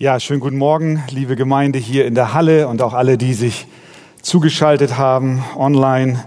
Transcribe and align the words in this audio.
Ja, 0.00 0.20
schönen 0.20 0.38
guten 0.38 0.58
Morgen, 0.58 1.02
liebe 1.10 1.34
Gemeinde 1.34 1.80
hier 1.80 2.06
in 2.06 2.14
der 2.14 2.32
Halle 2.32 2.68
und 2.68 2.82
auch 2.82 2.94
alle, 2.94 3.18
die 3.18 3.34
sich 3.34 3.66
zugeschaltet 4.22 4.96
haben 4.96 5.42
online. 5.56 6.24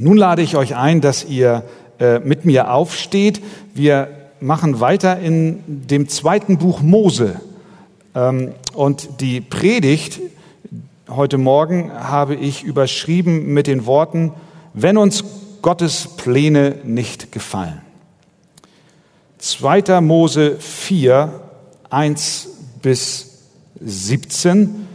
Nun 0.00 0.16
lade 0.16 0.42
ich 0.42 0.56
euch 0.56 0.74
ein, 0.74 1.00
dass 1.00 1.24
ihr 1.24 1.62
äh, 2.00 2.18
mit 2.18 2.44
mir 2.44 2.72
aufsteht. 2.72 3.40
Wir 3.74 4.08
machen 4.40 4.80
weiter 4.80 5.20
in 5.20 5.62
dem 5.66 6.08
zweiten 6.08 6.58
Buch 6.58 6.80
Mose. 6.80 7.40
Ähm, 8.16 8.54
und 8.74 9.20
die 9.20 9.40
Predigt 9.40 10.18
heute 11.08 11.38
Morgen 11.38 11.92
habe 11.92 12.34
ich 12.34 12.64
überschrieben 12.64 13.54
mit 13.54 13.68
den 13.68 13.86
Worten, 13.86 14.32
wenn 14.74 14.96
uns 14.96 15.22
Gottes 15.62 16.08
Pläne 16.16 16.74
nicht 16.82 17.30
gefallen. 17.30 17.82
2. 19.38 20.00
Mose 20.00 20.56
4, 20.58 21.40
1 21.88 22.51
bis 22.82 23.38
17. 23.80 24.86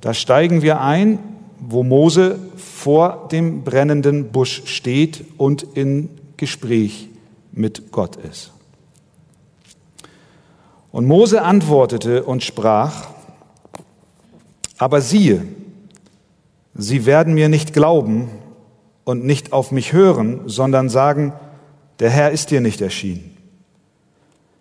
Da 0.00 0.14
steigen 0.14 0.62
wir 0.62 0.80
ein, 0.80 1.18
wo 1.58 1.82
Mose 1.82 2.38
vor 2.56 3.28
dem 3.30 3.64
brennenden 3.64 4.30
Busch 4.30 4.62
steht 4.66 5.24
und 5.36 5.62
in 5.74 6.08
Gespräch 6.36 7.08
mit 7.52 7.92
Gott 7.92 8.16
ist. 8.16 8.52
Und 10.92 11.06
Mose 11.06 11.42
antwortete 11.42 12.24
und 12.24 12.42
sprach, 12.42 13.08
aber 14.78 15.00
siehe, 15.00 15.46
sie 16.74 17.04
werden 17.04 17.34
mir 17.34 17.48
nicht 17.48 17.72
glauben 17.72 18.30
und 19.04 19.24
nicht 19.24 19.52
auf 19.52 19.70
mich 19.70 19.92
hören, 19.92 20.42
sondern 20.46 20.88
sagen, 20.88 21.34
der 22.00 22.10
Herr 22.10 22.30
ist 22.30 22.50
dir 22.50 22.60
nicht 22.60 22.80
erschienen. 22.80 23.36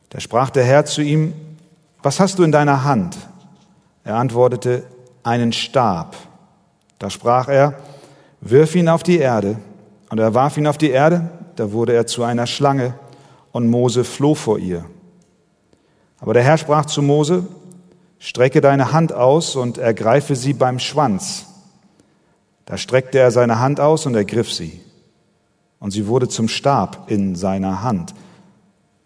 Da 0.10 0.20
sprach 0.20 0.50
der 0.50 0.66
Herr 0.66 0.86
zu 0.86 1.02
ihm, 1.02 1.34
was 2.02 2.20
hast 2.20 2.40
du 2.40 2.44
in 2.44 2.52
deiner 2.52 2.84
Hand? 2.84 3.18
Er 4.04 4.16
antwortete, 4.16 4.84
einen 5.24 5.54
Stab. 5.54 6.16
Da 6.98 7.10
sprach 7.10 7.48
er, 7.48 7.76
wirf 8.42 8.76
ihn 8.76 8.90
auf 8.90 9.04
die 9.04 9.20
Erde. 9.20 9.58
Und 10.10 10.20
er 10.20 10.34
warf 10.34 10.58
ihn 10.58 10.68
auf 10.68 10.78
die 10.78 10.90
Erde, 10.90 11.30
da 11.56 11.72
wurde 11.72 11.94
er 11.94 12.08
zu 12.08 12.24
einer 12.24 12.48
Schlange, 12.48 12.96
und 13.52 13.68
Mose 13.68 14.04
floh 14.04 14.36
vor 14.36 14.60
ihr. 14.60 14.86
Aber 16.20 16.34
der 16.34 16.44
Herr 16.44 16.58
sprach 16.58 16.86
zu 16.86 17.02
Mose, 17.02 17.48
strecke 18.18 18.62
deine 18.62 18.92
Hand 18.92 19.14
aus 19.14 19.56
und 19.56 19.78
ergreife 19.78 20.36
sie 20.36 20.54
beim 20.54 20.80
Schwanz. 20.80 21.46
Da 22.66 22.78
streckte 22.78 23.18
er 23.20 23.32
seine 23.32 23.60
Hand 23.60 23.80
aus 23.80 24.06
und 24.06 24.16
ergriff 24.16 24.52
sie. 24.52 24.82
Und 25.80 25.92
sie 25.92 26.08
wurde 26.08 26.28
zum 26.28 26.48
Stab 26.48 27.10
in 27.10 27.36
seiner 27.36 27.82
Hand. 27.82 28.14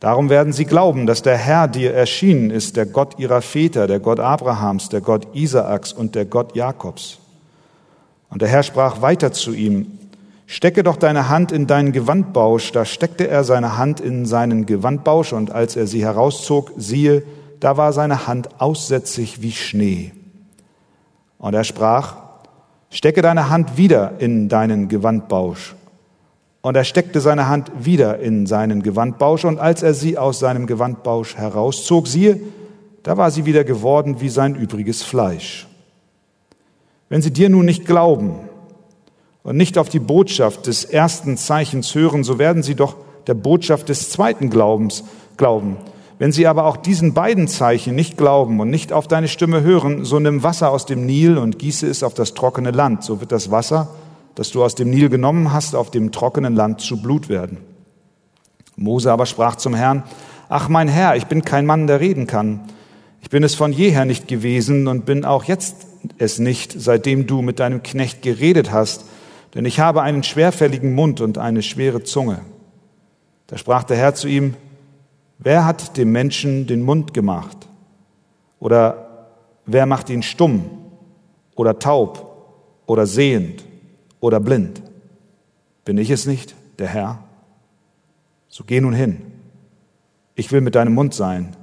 Darum 0.03 0.29
werden 0.29 0.51
sie 0.51 0.65
glauben, 0.65 1.05
dass 1.05 1.21
der 1.21 1.37
Herr 1.37 1.69
dir 1.69 1.93
erschienen 1.93 2.49
ist, 2.49 2.75
der 2.75 2.85
Gott 2.85 3.19
ihrer 3.19 3.41
Väter, 3.41 3.87
der 3.87 4.01
Gott 4.01 4.19
Abrahams, 4.19 4.89
der 4.89 4.99
Gott 4.99 5.33
Isaaks 5.33 5.93
und 5.93 6.13
der 6.13 6.25
Gott 6.25 6.57
Jakobs. 6.57 7.19
Und 8.29 8.41
der 8.41 8.49
Herr 8.49 8.63
sprach 8.63 9.01
weiter 9.01 9.31
zu 9.31 9.53
ihm, 9.53 9.97
Stecke 10.45 10.83
doch 10.83 10.97
deine 10.97 11.29
Hand 11.29 11.53
in 11.53 11.67
deinen 11.67 11.93
Gewandbausch. 11.93 12.73
Da 12.73 12.83
steckte 12.83 13.29
er 13.29 13.45
seine 13.45 13.77
Hand 13.77 14.01
in 14.01 14.25
seinen 14.25 14.65
Gewandbausch, 14.65 15.31
und 15.31 15.51
als 15.51 15.77
er 15.77 15.87
sie 15.87 16.03
herauszog, 16.03 16.73
siehe, 16.75 17.23
da 17.61 17.77
war 17.77 17.93
seine 17.93 18.27
Hand 18.27 18.59
aussätzig 18.59 19.41
wie 19.41 19.53
Schnee. 19.53 20.11
Und 21.37 21.53
er 21.53 21.63
sprach, 21.63 22.17
Stecke 22.89 23.21
deine 23.21 23.49
Hand 23.49 23.77
wieder 23.77 24.15
in 24.19 24.49
deinen 24.49 24.89
Gewandbausch. 24.89 25.75
Und 26.63 26.77
er 26.77 26.85
steckte 26.85 27.19
seine 27.19 27.49
Hand 27.49 27.71
wieder 27.77 28.19
in 28.19 28.47
seinen 28.47 28.83
Gewandbausch, 28.83 29.43
und 29.43 29.59
als 29.59 29.83
er 29.83 29.93
sie 29.93 30.17
aus 30.17 30.39
seinem 30.39 30.65
Gewandbausch 30.65 31.35
herauszog, 31.35 32.07
siehe, 32.07 32.39
da 33.03 33.17
war 33.17 33.31
sie 33.31 33.43
wieder 33.45 33.65
geworden 33.65 34.21
wie 34.21 34.29
sein 34.29 34.55
übriges 34.55 35.03
Fleisch. 35.03 35.67
Wenn 37.09 37.21
sie 37.21 37.31
dir 37.31 37.49
nun 37.49 37.65
nicht 37.65 37.85
glauben 37.85 38.39
und 39.43 39.57
nicht 39.57 39.77
auf 39.77 39.89
die 39.89 39.99
Botschaft 39.99 40.67
des 40.67 40.85
ersten 40.85 41.35
Zeichens 41.35 41.93
hören, 41.95 42.23
so 42.23 42.39
werden 42.39 42.63
sie 42.63 42.75
doch 42.75 42.95
der 43.27 43.33
Botschaft 43.33 43.89
des 43.89 44.09
zweiten 44.09 44.49
Glaubens 44.49 45.03
glauben. 45.35 45.75
Wenn 46.17 46.31
sie 46.31 46.47
aber 46.47 46.65
auch 46.65 46.77
diesen 46.77 47.13
beiden 47.13 47.49
Zeichen 47.49 47.93
nicht 47.93 48.17
glauben 48.17 48.61
und 48.61 48.69
nicht 48.69 48.93
auf 48.93 49.09
deine 49.09 49.27
Stimme 49.27 49.63
hören, 49.63 50.05
so 50.05 50.17
nimm 50.17 50.43
Wasser 50.43 50.71
aus 50.71 50.85
dem 50.85 51.05
Nil 51.05 51.37
und 51.37 51.59
gieße 51.59 51.87
es 51.87 52.03
auf 52.03 52.13
das 52.13 52.33
trockene 52.33 52.71
Land, 52.71 53.03
so 53.03 53.19
wird 53.19 53.33
das 53.33 53.51
Wasser, 53.51 53.89
das 54.35 54.51
du 54.51 54.63
aus 54.63 54.75
dem 54.75 54.89
Nil 54.89 55.09
genommen 55.09 55.53
hast, 55.53 55.75
auf 55.75 55.91
dem 55.91 56.11
trockenen 56.11 56.55
Land 56.55 56.81
zu 56.81 57.01
Blut 57.01 57.29
werden. 57.29 57.57
Mose 58.75 59.11
aber 59.11 59.25
sprach 59.25 59.55
zum 59.55 59.73
Herrn, 59.73 60.03
Ach 60.49 60.69
mein 60.69 60.87
Herr, 60.87 61.15
ich 61.15 61.25
bin 61.25 61.43
kein 61.43 61.65
Mann, 61.65 61.87
der 61.87 61.99
reden 61.99 62.27
kann. 62.27 62.61
Ich 63.21 63.29
bin 63.29 63.43
es 63.43 63.55
von 63.55 63.71
jeher 63.71 64.05
nicht 64.05 64.27
gewesen 64.27 64.87
und 64.87 65.05
bin 65.05 65.25
auch 65.25 65.45
jetzt 65.45 65.87
es 66.17 66.39
nicht, 66.39 66.75
seitdem 66.77 67.25
du 67.25 67.41
mit 67.41 67.59
deinem 67.59 67.81
Knecht 67.81 68.21
geredet 68.21 68.71
hast, 68.71 69.05
denn 69.55 69.65
ich 69.65 69.79
habe 69.79 70.01
einen 70.01 70.23
schwerfälligen 70.23 70.93
Mund 70.93 71.21
und 71.21 71.37
eine 71.37 71.61
schwere 71.61 72.03
Zunge. 72.03 72.41
Da 73.47 73.57
sprach 73.57 73.83
der 73.83 73.97
Herr 73.97 74.15
zu 74.15 74.27
ihm, 74.27 74.55
Wer 75.39 75.65
hat 75.65 75.97
dem 75.97 76.11
Menschen 76.11 76.67
den 76.67 76.83
Mund 76.83 77.13
gemacht? 77.13 77.67
Oder 78.59 79.27
wer 79.65 79.85
macht 79.85 80.09
ihn 80.09 80.23
stumm 80.23 80.69
oder 81.55 81.79
taub 81.79 82.55
oder 82.85 83.05
sehend? 83.05 83.63
Oder 84.23 84.39
blind? 84.39 84.81
Bin 85.83 85.97
ich 85.97 86.09
es 86.09 86.25
nicht, 86.25 86.55
der 86.79 86.87
Herr? 86.87 87.19
So 88.47 88.63
geh 88.63 88.79
nun 88.79 88.93
hin. 88.93 89.21
Ich 90.35 90.49
will 90.53 90.61
mit 90.61 90.75
deinem 90.75 90.93
Mund 90.93 91.13
sein 91.13 91.57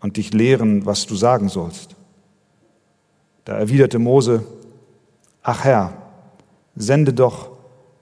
und 0.00 0.18
dich 0.18 0.34
lehren, 0.34 0.84
was 0.84 1.06
du 1.06 1.16
sagen 1.16 1.48
sollst. 1.48 1.96
Da 3.46 3.54
erwiderte 3.54 3.98
Mose, 3.98 4.44
Ach 5.42 5.64
Herr, 5.64 5.94
sende 6.76 7.14
doch, 7.14 7.50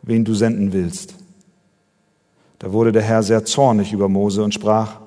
wen 0.03 0.25
du 0.25 0.35
senden 0.35 0.73
willst. 0.73 1.15
Da 2.59 2.73
wurde 2.73 2.91
der 2.91 3.03
Herr 3.03 3.23
sehr 3.23 3.45
zornig 3.45 3.93
über 3.93 4.09
Mose 4.09 4.43
und 4.43 4.53
sprach, 4.53 5.01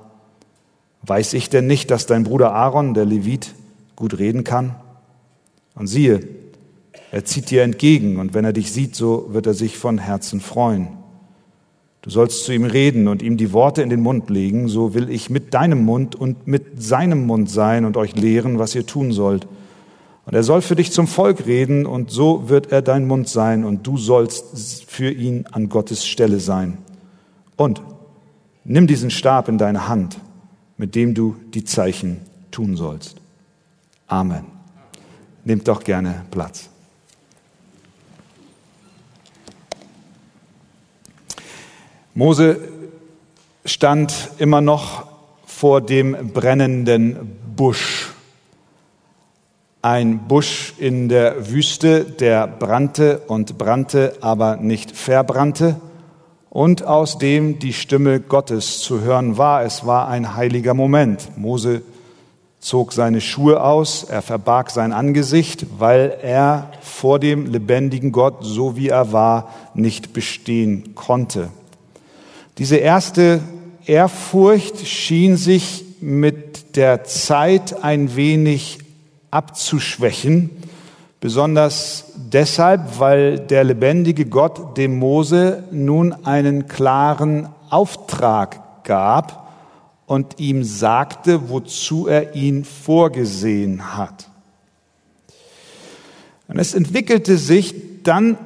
Weiß 1.01 1.33
ich 1.33 1.49
denn 1.49 1.67
nicht, 1.67 1.91
dass 1.91 2.05
dein 2.05 2.23
Bruder 2.23 2.53
Aaron, 2.53 2.93
der 2.93 3.05
Levit, 3.05 3.55
gut 3.97 4.17
reden 4.17 4.45
kann? 4.45 4.75
Und 5.75 5.87
siehe, 5.87 6.44
er 7.15 7.23
zieht 7.23 7.49
dir 7.49 7.63
entgegen 7.63 8.17
und 8.17 8.33
wenn 8.33 8.43
er 8.43 8.51
dich 8.51 8.73
sieht, 8.73 8.93
so 8.93 9.27
wird 9.29 9.47
er 9.47 9.53
sich 9.53 9.77
von 9.77 9.99
Herzen 9.99 10.41
freuen. 10.41 10.89
Du 12.01 12.09
sollst 12.09 12.43
zu 12.43 12.51
ihm 12.51 12.65
reden 12.65 13.07
und 13.07 13.21
ihm 13.21 13.37
die 13.37 13.53
Worte 13.53 13.81
in 13.81 13.89
den 13.89 14.01
Mund 14.01 14.29
legen, 14.29 14.67
so 14.67 14.93
will 14.93 15.09
ich 15.09 15.29
mit 15.29 15.53
deinem 15.53 15.85
Mund 15.85 16.15
und 16.15 16.45
mit 16.45 16.83
seinem 16.83 17.25
Mund 17.25 17.49
sein 17.49 17.85
und 17.85 17.95
euch 17.95 18.17
lehren, 18.17 18.59
was 18.59 18.75
ihr 18.75 18.85
tun 18.85 19.13
sollt. 19.13 19.47
Und 20.25 20.33
er 20.33 20.43
soll 20.43 20.61
für 20.61 20.75
dich 20.75 20.91
zum 20.91 21.07
Volk 21.07 21.45
reden 21.45 21.85
und 21.85 22.11
so 22.11 22.49
wird 22.49 22.73
er 22.73 22.81
dein 22.81 23.07
Mund 23.07 23.29
sein 23.29 23.63
und 23.63 23.87
du 23.87 23.97
sollst 23.97 24.83
für 24.85 25.09
ihn 25.09 25.45
an 25.53 25.69
Gottes 25.69 26.05
Stelle 26.05 26.41
sein. 26.41 26.79
Und 27.55 27.81
nimm 28.65 28.87
diesen 28.87 29.09
Stab 29.09 29.47
in 29.47 29.57
deine 29.57 29.87
Hand, 29.87 30.17
mit 30.75 30.95
dem 30.95 31.13
du 31.13 31.37
die 31.53 31.63
Zeichen 31.63 32.17
tun 32.51 32.75
sollst. 32.75 33.21
Amen. 34.05 34.43
Nehmt 35.45 35.65
doch 35.69 35.81
gerne 35.81 36.25
Platz. 36.29 36.71
Mose 42.17 42.57
stand 43.65 44.31
immer 44.37 44.61
noch 44.61 45.05
vor 45.45 45.81
dem 45.81 46.31
brennenden 46.31 47.37
Busch. 47.57 48.13
Ein 49.81 50.19
Busch 50.19 50.75
in 50.77 51.09
der 51.09 51.49
Wüste, 51.51 52.05
der 52.05 52.47
brannte 52.47 53.19
und 53.27 53.57
brannte, 53.57 54.13
aber 54.21 54.55
nicht 54.55 54.95
verbrannte 54.95 55.75
und 56.49 56.83
aus 56.85 57.17
dem 57.17 57.59
die 57.59 57.73
Stimme 57.73 58.21
Gottes 58.21 58.79
zu 58.79 59.01
hören 59.01 59.37
war. 59.37 59.63
Es 59.63 59.85
war 59.85 60.07
ein 60.07 60.37
heiliger 60.37 60.73
Moment. 60.73 61.37
Mose 61.37 61.81
zog 62.61 62.93
seine 62.93 63.19
Schuhe 63.19 63.61
aus, 63.61 64.05
er 64.05 64.21
verbarg 64.21 64.71
sein 64.71 64.93
Angesicht, 64.93 65.65
weil 65.79 66.17
er 66.21 66.71
vor 66.79 67.19
dem 67.19 67.45
lebendigen 67.45 68.13
Gott, 68.13 68.37
so 68.39 68.77
wie 68.77 68.87
er 68.87 69.11
war, 69.11 69.53
nicht 69.73 70.13
bestehen 70.13 70.95
konnte. 70.95 71.49
Diese 72.57 72.77
erste 72.77 73.41
Ehrfurcht 73.85 74.87
schien 74.87 75.35
sich 75.35 75.83
mit 75.99 76.77
der 76.77 77.03
Zeit 77.03 77.83
ein 77.83 78.15
wenig 78.15 78.79
abzuschwächen, 79.29 80.49
besonders 81.19 82.13
deshalb, 82.15 82.99
weil 82.99 83.39
der 83.39 83.65
lebendige 83.65 84.25
Gott 84.25 84.77
dem 84.77 84.99
Mose 84.99 85.63
nun 85.71 86.13
einen 86.25 86.67
klaren 86.67 87.49
Auftrag 87.69 88.83
gab 88.85 89.51
und 90.05 90.39
ihm 90.39 90.63
sagte, 90.63 91.49
wozu 91.49 92.07
er 92.07 92.35
ihn 92.35 92.63
vorgesehen 92.63 93.97
hat. 93.97 94.29
Und 96.47 96.59
es 96.59 96.73
entwickelte 96.73 97.37
sich 97.37 97.75
dann, 98.03 98.37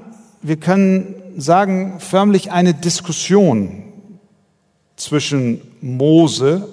wir 0.41 0.56
können 0.56 1.13
sagen, 1.38 2.00
förmlich 2.00 2.51
eine 2.51 2.73
Diskussion 2.73 3.83
zwischen 4.99 5.61
Mose 5.81 6.67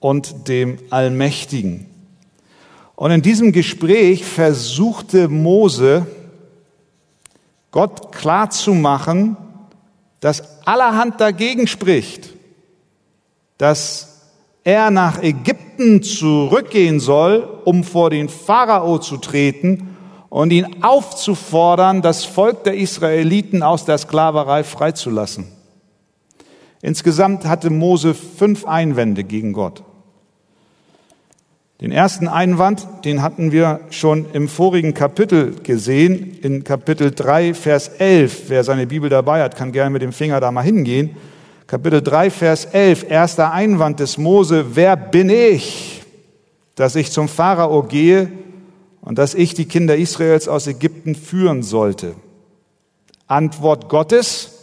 und 0.00 0.48
dem 0.48 0.78
Allmächtigen. 0.90 1.86
Und 2.96 3.10
in 3.10 3.22
diesem 3.22 3.52
Gespräch 3.52 4.24
versuchte 4.24 5.28
Mose, 5.28 6.06
Gott 7.70 8.12
klarzumachen, 8.12 9.36
dass 10.20 10.64
allerhand 10.66 11.20
dagegen 11.20 11.66
spricht, 11.66 12.30
dass 13.58 14.22
er 14.62 14.90
nach 14.90 15.22
Ägypten 15.22 16.02
zurückgehen 16.02 17.00
soll, 17.00 17.48
um 17.64 17.84
vor 17.84 18.10
den 18.10 18.28
Pharao 18.28 18.98
zu 18.98 19.16
treten 19.16 19.96
und 20.30 20.52
ihn 20.52 20.82
aufzufordern, 20.82 22.00
das 22.00 22.24
Volk 22.24 22.64
der 22.64 22.76
Israeliten 22.76 23.62
aus 23.62 23.84
der 23.84 23.98
Sklaverei 23.98 24.64
freizulassen. 24.64 25.53
Insgesamt 26.84 27.46
hatte 27.46 27.70
Mose 27.70 28.12
fünf 28.12 28.66
Einwände 28.66 29.24
gegen 29.24 29.54
Gott. 29.54 29.82
Den 31.80 31.92
ersten 31.92 32.28
Einwand, 32.28 32.86
den 33.06 33.22
hatten 33.22 33.52
wir 33.52 33.80
schon 33.88 34.26
im 34.34 34.48
vorigen 34.48 34.92
Kapitel 34.92 35.54
gesehen, 35.62 36.38
in 36.42 36.62
Kapitel 36.62 37.10
3, 37.10 37.54
Vers 37.54 37.88
11. 37.88 38.50
Wer 38.50 38.64
seine 38.64 38.86
Bibel 38.86 39.08
dabei 39.08 39.42
hat, 39.42 39.56
kann 39.56 39.72
gerne 39.72 39.88
mit 39.88 40.02
dem 40.02 40.12
Finger 40.12 40.40
da 40.40 40.52
mal 40.52 40.60
hingehen. 40.60 41.16
Kapitel 41.66 42.02
3, 42.02 42.28
Vers 42.30 42.66
11, 42.66 43.06
erster 43.08 43.50
Einwand 43.50 43.98
des 44.00 44.18
Mose, 44.18 44.76
wer 44.76 44.94
bin 44.98 45.30
ich, 45.30 46.02
dass 46.74 46.96
ich 46.96 47.10
zum 47.10 47.28
Pharao 47.28 47.84
gehe 47.84 48.30
und 49.00 49.16
dass 49.16 49.34
ich 49.34 49.54
die 49.54 49.64
Kinder 49.64 49.96
Israels 49.96 50.48
aus 50.48 50.66
Ägypten 50.66 51.14
führen 51.14 51.62
sollte? 51.62 52.14
Antwort 53.26 53.88
Gottes, 53.88 54.53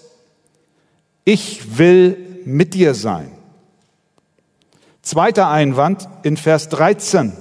ich 1.23 1.77
will 1.77 2.41
mit 2.45 2.73
dir 2.73 2.93
sein. 2.93 3.31
Zweiter 5.01 5.49
Einwand 5.49 6.07
in 6.23 6.37
Vers 6.37 6.69
13. 6.69 7.33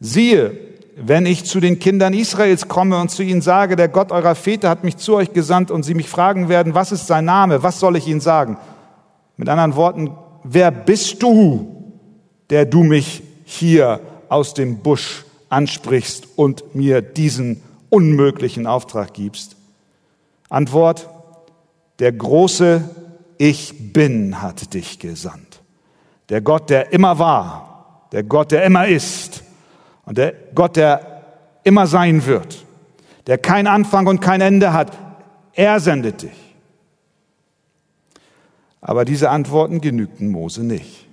Siehe, 0.00 0.56
wenn 0.96 1.26
ich 1.26 1.44
zu 1.44 1.60
den 1.60 1.78
Kindern 1.78 2.12
Israels 2.12 2.66
komme 2.66 3.00
und 3.00 3.10
zu 3.10 3.22
ihnen 3.22 3.40
sage, 3.40 3.76
der 3.76 3.88
Gott 3.88 4.10
eurer 4.10 4.34
Väter 4.34 4.68
hat 4.68 4.82
mich 4.82 4.96
zu 4.96 5.14
euch 5.14 5.32
gesandt 5.32 5.70
und 5.70 5.84
sie 5.84 5.94
mich 5.94 6.08
fragen 6.08 6.48
werden, 6.48 6.74
was 6.74 6.90
ist 6.90 7.06
sein 7.06 7.24
Name, 7.24 7.62
was 7.62 7.78
soll 7.78 7.96
ich 7.96 8.08
ihnen 8.08 8.20
sagen? 8.20 8.58
Mit 9.36 9.48
anderen 9.48 9.76
Worten, 9.76 10.10
wer 10.42 10.72
bist 10.72 11.22
du, 11.22 11.92
der 12.50 12.66
du 12.66 12.82
mich 12.82 13.22
hier 13.44 14.00
aus 14.28 14.54
dem 14.54 14.78
Busch 14.78 15.24
ansprichst 15.48 16.26
und 16.36 16.74
mir 16.74 17.00
diesen 17.00 17.62
unmöglichen 17.90 18.66
Auftrag 18.66 19.14
gibst? 19.14 19.56
Antwort, 20.48 21.08
der 21.98 22.12
große 22.12 22.88
Ich 23.38 23.92
bin 23.92 24.40
hat 24.40 24.74
dich 24.74 24.98
gesandt. 24.98 25.62
Der 26.28 26.40
Gott, 26.40 26.70
der 26.70 26.92
immer 26.92 27.18
war, 27.18 28.08
der 28.12 28.22
Gott, 28.22 28.52
der 28.52 28.64
immer 28.64 28.86
ist 28.86 29.42
und 30.04 30.18
der 30.18 30.32
Gott, 30.54 30.76
der 30.76 31.24
immer 31.64 31.86
sein 31.86 32.24
wird, 32.26 32.64
der 33.26 33.38
kein 33.38 33.66
Anfang 33.66 34.06
und 34.06 34.20
kein 34.20 34.40
Ende 34.40 34.72
hat, 34.72 34.96
er 35.52 35.80
sendet 35.80 36.22
dich. 36.22 36.54
Aber 38.80 39.04
diese 39.04 39.30
Antworten 39.30 39.80
genügten 39.80 40.28
Mose 40.28 40.64
nicht. 40.64 41.06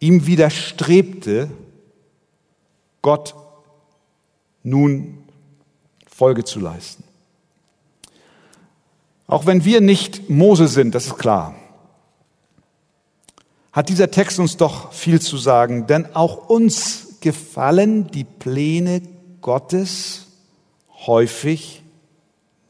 Ihm 0.00 0.26
widerstrebte 0.26 1.50
Gott 3.00 3.34
nun 4.62 5.24
Folge 6.06 6.44
zu 6.44 6.60
leisten. 6.60 7.05
Auch 9.26 9.46
wenn 9.46 9.64
wir 9.64 9.80
nicht 9.80 10.30
Mose 10.30 10.68
sind, 10.68 10.94
das 10.94 11.06
ist 11.06 11.18
klar 11.18 11.54
hat 13.76 13.90
dieser 13.90 14.10
Text 14.10 14.38
uns 14.38 14.56
doch 14.56 14.94
viel 14.94 15.20
zu 15.20 15.36
sagen, 15.36 15.86
denn 15.86 16.16
auch 16.16 16.48
uns 16.48 17.18
gefallen 17.20 18.06
die 18.06 18.24
Pläne 18.24 19.02
Gottes 19.42 20.28
häufig 21.06 21.82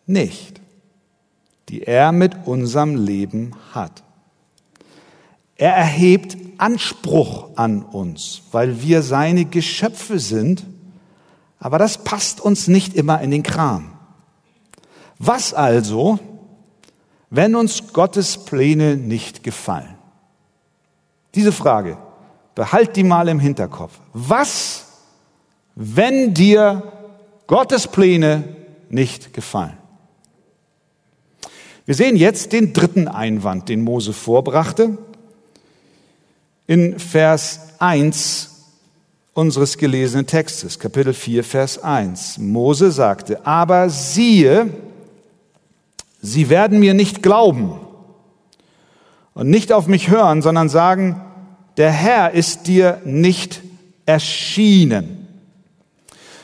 nicht, 0.05 0.61
die 1.69 1.85
er 1.85 2.11
mit 2.11 2.32
unserem 2.44 2.97
Leben 2.97 3.52
hat. 3.73 4.02
Er 5.55 5.76
erhebt 5.76 6.37
Anspruch 6.59 7.50
an 7.55 7.85
uns, 7.85 8.43
weil 8.50 8.82
wir 8.82 9.02
seine 9.02 9.44
Geschöpfe 9.44 10.19
sind, 10.19 10.67
aber 11.61 11.79
das 11.79 12.02
passt 12.02 12.41
uns 12.41 12.67
nicht 12.67 12.94
immer 12.94 13.20
in 13.20 13.31
den 13.31 13.44
Kram. 13.44 13.93
Was 15.20 15.55
also, 15.55 16.19
wenn 17.31 17.55
uns 17.55 17.93
Gottes 17.93 18.38
Pläne 18.38 18.96
nicht 18.96 19.43
gefallen? 19.43 19.96
Diese 21.34 21.52
Frage, 21.52 21.99
behalt 22.55 22.96
die 22.96 23.05
mal 23.05 23.28
im 23.28 23.40
Hinterkopf. 23.40 24.00
Was, 24.12 24.87
wenn 25.75 26.34
dir 26.34 26.82
Gottes 27.46 27.87
Pläne 27.88 28.44
nicht 28.88 29.32
gefallen? 29.32 29.76
Wir 31.84 31.94
sehen 31.94 32.17
jetzt 32.17 32.52
den 32.52 32.73
dritten 32.73 33.06
Einwand, 33.06 33.69
den 33.69 33.82
Mose 33.82 34.12
vorbrachte. 34.12 34.99
In 36.67 36.99
Vers 36.99 37.61
1 37.78 38.56
unseres 39.34 39.76
gelesenen 39.76 40.26
Textes, 40.26 40.78
Kapitel 40.78 41.12
4, 41.12 41.44
Vers 41.44 41.78
1. 41.78 42.38
Mose 42.38 42.90
sagte, 42.90 43.46
aber 43.46 43.90
siehe, 43.90 44.70
sie 46.26 46.50
werden 46.50 46.78
mir 46.81 46.94
nicht 46.94 47.23
glauben 47.23 47.73
und 49.34 49.49
nicht 49.50 49.73
auf 49.73 49.87
mich 49.87 50.11
hören, 50.11 50.43
sondern 50.43 50.69
sagen, 50.69 51.20
der 51.76 51.90
Herr 51.90 52.32
ist 52.32 52.67
dir 52.67 53.00
nicht 53.05 53.62
erschienen. 54.06 55.28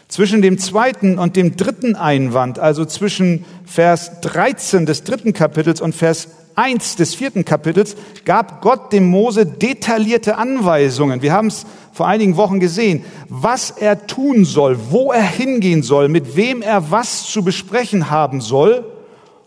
Zwischen 0.08 0.42
dem 0.42 0.58
zweiten 0.58 1.18
und 1.18 1.36
dem 1.36 1.56
dritten 1.56 1.96
Einwand, 1.96 2.58
also 2.58 2.84
zwischen 2.84 3.46
Vers 3.64 4.20
13 4.20 4.84
des 4.84 5.04
dritten 5.04 5.32
Kapitels 5.32 5.80
und 5.80 5.94
Vers 5.94 6.28
1 6.54 6.96
des 6.96 7.14
vierten 7.14 7.46
Kapitels, 7.46 7.96
gab 8.26 8.60
Gott 8.60 8.92
dem 8.92 9.06
Mose 9.06 9.46
detaillierte 9.46 10.36
Anweisungen. 10.36 11.22
Wir 11.22 11.32
haben 11.32 11.46
es 11.46 11.64
vor 11.94 12.06
einigen 12.06 12.36
Wochen 12.36 12.60
gesehen, 12.60 13.06
was 13.30 13.70
er 13.70 14.06
tun 14.06 14.44
soll, 14.44 14.78
wo 14.90 15.12
er 15.12 15.22
hingehen 15.22 15.82
soll, 15.82 16.08
mit 16.08 16.36
wem 16.36 16.60
er 16.60 16.90
was 16.90 17.24
zu 17.24 17.42
besprechen 17.42 18.10
haben 18.10 18.42
soll. 18.42 18.91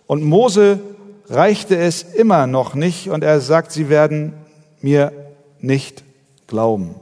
Und 0.07 0.23
Mose 0.23 0.79
reichte 1.27 1.77
es 1.77 2.03
immer 2.03 2.47
noch 2.47 2.75
nicht 2.75 3.09
und 3.09 3.23
er 3.23 3.41
sagt, 3.41 3.71
sie 3.71 3.89
werden 3.89 4.33
mir 4.81 5.11
nicht 5.59 6.03
glauben. 6.47 6.95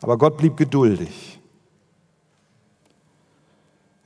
Aber 0.00 0.18
Gott 0.18 0.36
blieb 0.36 0.56
geduldig. 0.56 1.40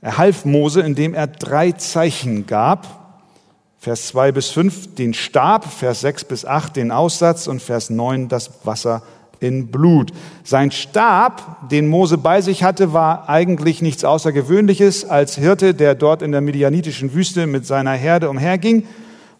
Er 0.01 0.17
half 0.17 0.45
Mose, 0.45 0.81
indem 0.81 1.13
er 1.13 1.27
drei 1.27 1.71
Zeichen 1.71 2.45
gab. 2.45 3.01
Vers 3.77 4.07
2 4.07 4.31
bis 4.31 4.49
5 4.49 4.95
den 4.95 5.13
Stab, 5.13 5.65
Vers 5.65 6.01
6 6.01 6.25
bis 6.25 6.45
8 6.45 6.75
den 6.77 6.91
Aussatz 6.91 7.47
und 7.47 7.61
Vers 7.61 7.89
9 7.89 8.29
das 8.29 8.65
Wasser 8.65 9.03
in 9.43 9.67
Blut. 9.67 10.11
Sein 10.43 10.71
Stab, 10.71 11.69
den 11.69 11.87
Mose 11.87 12.17
bei 12.17 12.41
sich 12.41 12.63
hatte, 12.63 12.93
war 12.93 13.29
eigentlich 13.29 13.81
nichts 13.81 14.03
Außergewöhnliches. 14.03 15.05
Als 15.09 15.35
Hirte, 15.35 15.73
der 15.73 15.93
dort 15.95 16.21
in 16.21 16.31
der 16.31 16.41
medianitischen 16.41 17.13
Wüste 17.13 17.45
mit 17.45 17.65
seiner 17.65 17.91
Herde 17.91 18.29
umherging, 18.29 18.85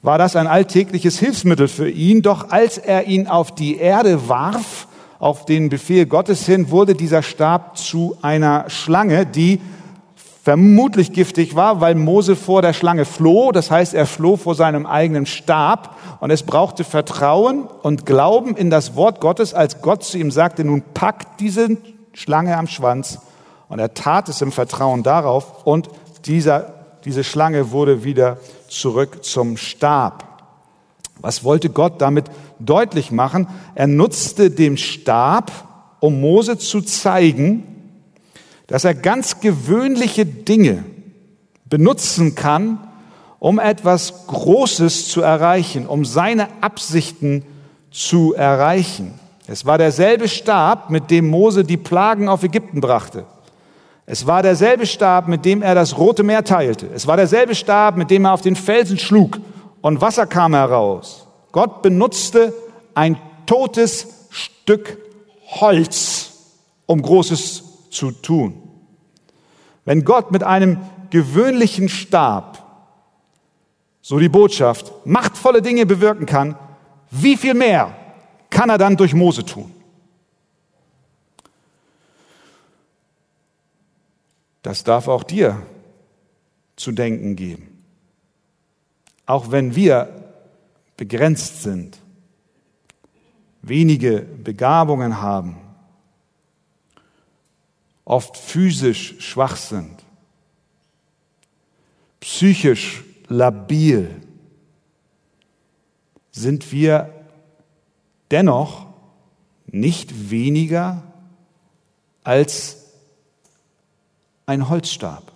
war 0.03 0.17
das 0.17 0.35
ein 0.35 0.47
alltägliches 0.47 1.17
Hilfsmittel 1.17 1.67
für 1.67 1.89
ihn. 1.89 2.21
Doch 2.21 2.51
als 2.51 2.77
er 2.77 3.07
ihn 3.07 3.27
auf 3.27 3.55
die 3.55 3.77
Erde 3.77 4.27
warf, 4.27 4.87
auf 5.17 5.45
den 5.45 5.69
Befehl 5.69 6.05
Gottes 6.05 6.45
hin, 6.45 6.69
wurde 6.69 6.93
dieser 6.93 7.23
Stab 7.23 7.77
zu 7.77 8.17
einer 8.21 8.69
Schlange, 8.69 9.25
die 9.25 9.61
vermutlich 10.43 11.13
giftig 11.13 11.55
war, 11.55 11.79
weil 11.79 11.95
Mose 11.95 12.35
vor 12.35 12.61
der 12.61 12.73
Schlange 12.73 13.05
floh. 13.05 13.53
Das 13.53 13.71
heißt, 13.71 13.93
er 13.93 14.05
floh 14.05 14.35
vor 14.35 14.55
seinem 14.55 14.85
eigenen 14.85 15.25
Stab. 15.25 15.95
Und 16.19 16.31
es 16.31 16.43
brauchte 16.43 16.83
Vertrauen 16.83 17.63
und 17.81 18.05
Glauben 18.05 18.57
in 18.57 18.69
das 18.69 18.97
Wort 18.97 19.21
Gottes, 19.21 19.53
als 19.53 19.81
Gott 19.81 20.03
zu 20.03 20.17
ihm 20.17 20.31
sagte, 20.31 20.65
nun 20.65 20.83
pack 20.93 21.37
diese 21.37 21.77
Schlange 22.11 22.57
am 22.57 22.67
Schwanz. 22.67 23.19
Und 23.69 23.79
er 23.79 23.93
tat 23.93 24.27
es 24.27 24.41
im 24.41 24.51
Vertrauen 24.51 25.01
darauf. 25.01 25.65
Und 25.65 25.87
dieser, 26.25 26.73
diese 27.05 27.23
Schlange 27.23 27.71
wurde 27.71 28.03
wieder 28.03 28.37
zurück 28.67 29.23
zum 29.23 29.55
Stab. 29.55 30.25
Was 31.21 31.45
wollte 31.45 31.69
Gott 31.69 32.01
damit 32.01 32.25
deutlich 32.59 33.11
machen? 33.11 33.47
Er 33.75 33.87
nutzte 33.87 34.51
den 34.51 34.75
Stab, 34.75 35.53
um 36.01 36.19
Mose 36.19 36.57
zu 36.57 36.81
zeigen, 36.81 37.72
dass 38.73 38.85
er 38.85 38.95
ganz 38.95 39.39
gewöhnliche 39.39 40.25
Dinge 40.25 40.83
benutzen 41.65 42.33
kann, 42.33 42.79
um 43.37 43.59
etwas 43.59 44.25
Großes 44.25 45.09
zu 45.09 45.21
erreichen, 45.21 45.85
um 45.85 46.05
seine 46.05 46.47
Absichten 46.61 47.45
zu 47.91 48.33
erreichen. 48.33 49.19
Es 49.45 49.67
war 49.67 49.77
derselbe 49.77 50.27
Stab, 50.27 50.89
mit 50.89 51.11
dem 51.11 51.29
Mose 51.29 51.63
die 51.63 51.77
Plagen 51.77 52.27
auf 52.27 52.41
Ägypten 52.41 52.81
brachte. 52.81 53.25
Es 54.07 54.25
war 54.25 54.41
derselbe 54.41 54.87
Stab, 54.87 55.27
mit 55.27 55.45
dem 55.45 55.61
er 55.61 55.75
das 55.75 55.95
Rote 55.99 56.23
Meer 56.23 56.43
teilte. 56.43 56.87
Es 56.95 57.05
war 57.05 57.15
derselbe 57.15 57.53
Stab, 57.53 57.95
mit 57.95 58.09
dem 58.09 58.25
er 58.25 58.33
auf 58.33 58.41
den 58.41 58.55
Felsen 58.55 58.97
schlug 58.97 59.39
und 59.81 60.01
Wasser 60.01 60.25
kam 60.25 60.55
heraus. 60.55 61.27
Gott 61.51 61.83
benutzte 61.83 62.55
ein 62.95 63.17
totes 63.45 64.07
Stück 64.31 64.97
Holz, 65.61 66.31
um 66.87 67.03
Großes 67.03 67.65
zu 67.91 68.09
tun. 68.09 68.62
Wenn 69.85 70.05
Gott 70.05 70.31
mit 70.31 70.43
einem 70.43 70.77
gewöhnlichen 71.09 71.89
Stab, 71.89 72.59
so 74.01 74.19
die 74.19 74.29
Botschaft, 74.29 74.91
machtvolle 75.05 75.61
Dinge 75.61 75.85
bewirken 75.85 76.25
kann, 76.25 76.57
wie 77.11 77.37
viel 77.37 77.53
mehr 77.53 77.95
kann 78.49 78.69
er 78.69 78.77
dann 78.77 78.97
durch 78.97 79.13
Mose 79.13 79.45
tun? 79.45 79.71
Das 84.61 84.83
darf 84.83 85.07
auch 85.07 85.23
dir 85.23 85.61
zu 86.75 86.91
denken 86.91 87.35
geben. 87.35 87.83
Auch 89.25 89.51
wenn 89.51 89.75
wir 89.75 90.09
begrenzt 90.97 91.63
sind, 91.63 91.97
wenige 93.61 94.21
Begabungen 94.21 95.21
haben, 95.21 95.57
oft 98.05 98.37
physisch 98.37 99.15
schwach 99.19 99.55
sind, 99.55 100.03
psychisch 102.19 103.03
labil, 103.27 104.21
sind 106.31 106.71
wir 106.71 107.13
dennoch 108.31 108.87
nicht 109.67 110.31
weniger 110.31 111.03
als 112.23 112.77
ein 114.45 114.69
Holzstab. 114.69 115.31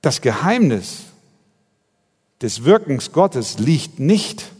Das 0.00 0.20
Geheimnis 0.20 1.04
des 2.40 2.64
Wirkens 2.64 3.12
Gottes 3.12 3.58
liegt 3.58 4.00
nicht 4.00 4.50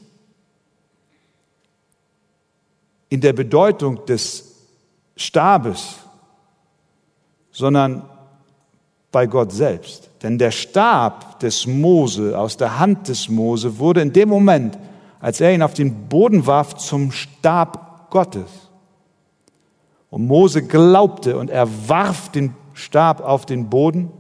in 3.13 3.21
der 3.21 3.35
Bedeutung 3.35 4.07
des 4.07 4.55
Stabes, 5.17 5.97
sondern 7.51 8.09
bei 9.11 9.27
Gott 9.27 9.53
selbst. 9.53 10.09
Denn 10.23 10.39
der 10.39 10.51
Stab 10.51 11.39
des 11.41 11.67
Mose 11.67 12.39
aus 12.39 12.57
der 12.57 12.79
Hand 12.79 13.09
des 13.09 13.29
Mose 13.29 13.79
wurde 13.79 14.01
in 14.01 14.15
dem 14.15 14.31
Moment, 14.31 14.79
als 15.21 15.43
er 15.43 15.53
ihn 15.53 15.61
auf 15.61 15.75
den 15.75 16.09
Boden 16.09 16.47
warf, 16.47 16.77
zum 16.77 17.13
Stab 17.13 18.09
Gottes. 18.09 18.71
Und 20.09 20.27
Mose 20.27 20.63
glaubte 20.63 21.37
und 21.37 21.51
er 21.51 21.69
warf 21.87 22.31
den 22.31 22.55
Stab 22.73 23.21
auf 23.21 23.45
den 23.45 23.69
Boden. 23.69 24.11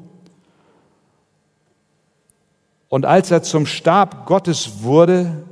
Und 2.90 3.06
als 3.06 3.30
er 3.30 3.42
zum 3.42 3.64
Stab 3.64 4.26
Gottes 4.26 4.82
wurde, 4.82 5.44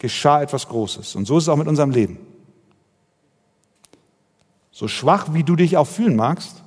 geschah 0.00 0.42
etwas 0.42 0.66
Großes. 0.66 1.14
Und 1.14 1.26
so 1.26 1.38
ist 1.38 1.44
es 1.44 1.48
auch 1.48 1.56
mit 1.56 1.68
unserem 1.68 1.92
Leben. 1.92 2.31
So 4.72 4.88
schwach, 4.88 5.34
wie 5.34 5.44
du 5.44 5.54
dich 5.54 5.76
auch 5.76 5.86
fühlen 5.86 6.16
magst, 6.16 6.62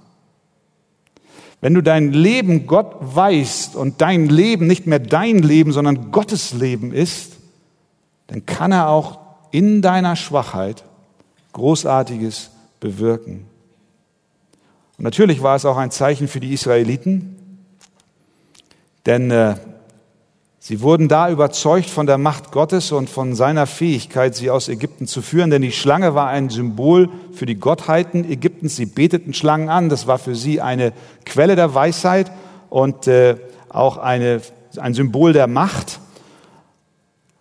wenn 1.62 1.74
du 1.74 1.82
dein 1.82 2.14
Leben 2.14 2.68
Gott 2.68 2.96
weißt 3.00 3.76
und 3.76 4.00
dein 4.02 4.28
Leben 4.28 4.68
nicht 4.68 4.86
mehr 4.86 5.00
dein 5.00 5.40
Leben, 5.40 5.72
sondern 5.72 6.12
Gottes 6.12 6.54
Leben 6.54 6.94
ist, 6.94 7.34
dann 8.28 8.46
kann 8.46 8.72
er 8.72 8.90
auch 8.90 9.20
in 9.52 9.82
deiner 9.82 10.16
Schwachheit 10.16 10.84
Großartiges 11.54 12.52
bewirken. 12.80 13.48
Und 14.98 15.04
natürlich 15.04 15.42
war 15.42 15.56
es 15.56 15.66
auch 15.66 15.78
ein 15.78 15.92
Zeichen 15.92 16.28
für 16.28 16.40
die 16.40 16.54
Israeliten, 16.54 17.36
denn 19.06 19.32
äh, 19.32 19.56
sie 20.66 20.82
wurden 20.82 21.08
da 21.08 21.30
überzeugt 21.30 21.92
von 21.92 22.08
der 22.08 22.18
Macht 22.18 22.52
Gottes 22.52 22.92
und 22.92 23.08
von 23.08 23.36
seiner 23.36 23.68
Fähigkeit, 23.68 24.34
sie 24.34 24.50
aus 24.50 24.68
Ägypten 24.68 25.06
zu 25.06 25.22
führen, 25.22 25.52
denn 25.52 25.62
die 25.62 25.72
Schlange 25.72 26.16
war 26.16 26.28
ein 26.30 26.50
Symbol 26.50 27.10
für 27.34 27.46
die 27.46 27.60
Gottheiten 27.60 28.26
Ägyptens. 28.28 28.76
Sie 28.76 28.88
beteten 28.88 29.36
Schlangen 29.36 29.70
an, 29.70 29.90
das 29.90 30.08
war 30.08 30.18
für 30.18 30.34
sie 30.34 30.62
eine 30.62 30.92
Quelle 31.24 31.56
der 31.56 31.76
Weisheit 31.76 32.32
und 32.72 33.06
äh, 33.06 33.36
auch 33.70 33.98
eine, 33.98 34.42
ein 34.78 34.96
Symbol 34.96 35.34
der 35.34 35.46
Macht. 35.46 36.00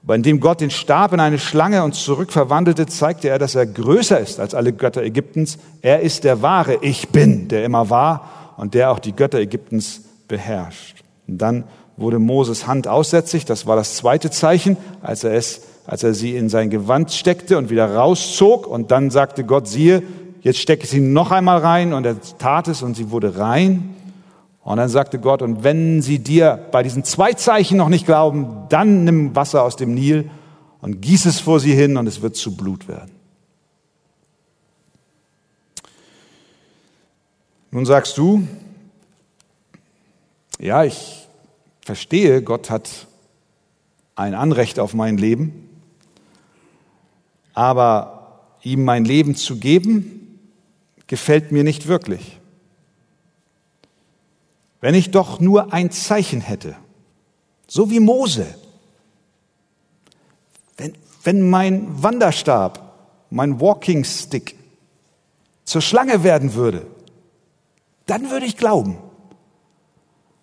Aber 0.02 0.16
indem 0.16 0.38
Gott 0.38 0.60
den 0.60 0.70
Stab 0.70 1.14
in 1.14 1.20
eine 1.20 1.38
Schlange 1.38 1.82
und 1.82 1.94
zurückverwandelte, 1.94 2.84
zeigte 2.84 3.30
er, 3.30 3.38
dass 3.38 3.54
er 3.54 3.64
größer 3.64 4.20
ist 4.20 4.38
als 4.38 4.54
alle 4.54 4.74
Götter 4.74 5.02
Ägyptens. 5.02 5.56
Er 5.80 6.00
ist 6.00 6.24
der 6.24 6.42
wahre 6.42 6.76
Ich 6.82 7.08
Bin, 7.08 7.48
der 7.48 7.64
immer 7.64 7.88
war 7.88 8.54
und 8.58 8.74
der 8.74 8.90
auch 8.90 8.98
die 8.98 9.16
Götter 9.16 9.38
Ägyptens 9.38 10.02
beherrscht. 10.28 11.02
Und 11.26 11.38
dann 11.38 11.64
wurde 11.96 12.18
Moses 12.18 12.66
Hand 12.66 12.88
aussätzig. 12.88 13.44
Das 13.44 13.66
war 13.66 13.76
das 13.76 13.96
zweite 13.96 14.30
Zeichen, 14.30 14.76
als 15.02 15.24
er 15.24 15.34
es, 15.34 15.62
als 15.86 16.02
er 16.02 16.14
sie 16.14 16.36
in 16.36 16.48
sein 16.48 16.70
Gewand 16.70 17.12
steckte 17.12 17.58
und 17.58 17.70
wieder 17.70 17.94
rauszog. 17.94 18.66
Und 18.66 18.90
dann 18.90 19.10
sagte 19.10 19.44
Gott, 19.44 19.68
siehe, 19.68 20.02
jetzt 20.42 20.58
stecke 20.58 20.86
sie 20.86 21.00
noch 21.00 21.30
einmal 21.30 21.58
rein. 21.58 21.92
Und 21.92 22.04
er 22.04 22.16
tat 22.38 22.68
es 22.68 22.82
und 22.82 22.96
sie 22.96 23.10
wurde 23.10 23.38
rein. 23.38 23.94
Und 24.62 24.78
dann 24.78 24.88
sagte 24.88 25.18
Gott, 25.18 25.42
und 25.42 25.62
wenn 25.62 26.00
sie 26.00 26.18
dir 26.18 26.58
bei 26.72 26.82
diesen 26.82 27.04
zwei 27.04 27.34
Zeichen 27.34 27.76
noch 27.76 27.90
nicht 27.90 28.06
glauben, 28.06 28.64
dann 28.70 29.04
nimm 29.04 29.36
Wasser 29.36 29.62
aus 29.62 29.76
dem 29.76 29.92
Nil 29.94 30.30
und 30.80 31.02
gieß 31.02 31.26
es 31.26 31.38
vor 31.38 31.60
sie 31.60 31.74
hin 31.74 31.98
und 31.98 32.06
es 32.06 32.22
wird 32.22 32.34
zu 32.34 32.56
Blut 32.56 32.88
werden. 32.88 33.10
Nun 37.70 37.84
sagst 37.84 38.16
du, 38.16 38.46
ja, 40.58 40.84
ich 40.84 41.23
verstehe, 41.84 42.42
Gott 42.42 42.70
hat 42.70 43.06
ein 44.16 44.34
Anrecht 44.34 44.78
auf 44.78 44.94
mein 44.94 45.18
Leben, 45.18 45.68
aber 47.52 48.42
ihm 48.62 48.84
mein 48.84 49.04
Leben 49.04 49.34
zu 49.34 49.56
geben, 49.56 50.40
gefällt 51.06 51.52
mir 51.52 51.64
nicht 51.64 51.86
wirklich. 51.86 52.40
Wenn 54.80 54.94
ich 54.94 55.10
doch 55.10 55.40
nur 55.40 55.72
ein 55.72 55.90
Zeichen 55.90 56.40
hätte, 56.40 56.76
so 57.66 57.90
wie 57.90 58.00
Mose. 58.00 58.46
Wenn, 60.76 60.94
wenn 61.22 61.48
mein 61.48 62.02
Wanderstab, 62.02 62.94
mein 63.30 63.60
Walking 63.60 64.04
Stick 64.04 64.56
zur 65.64 65.80
Schlange 65.80 66.22
werden 66.22 66.54
würde, 66.54 66.86
dann 68.06 68.30
würde 68.30 68.46
ich 68.46 68.56
glauben. 68.56 68.98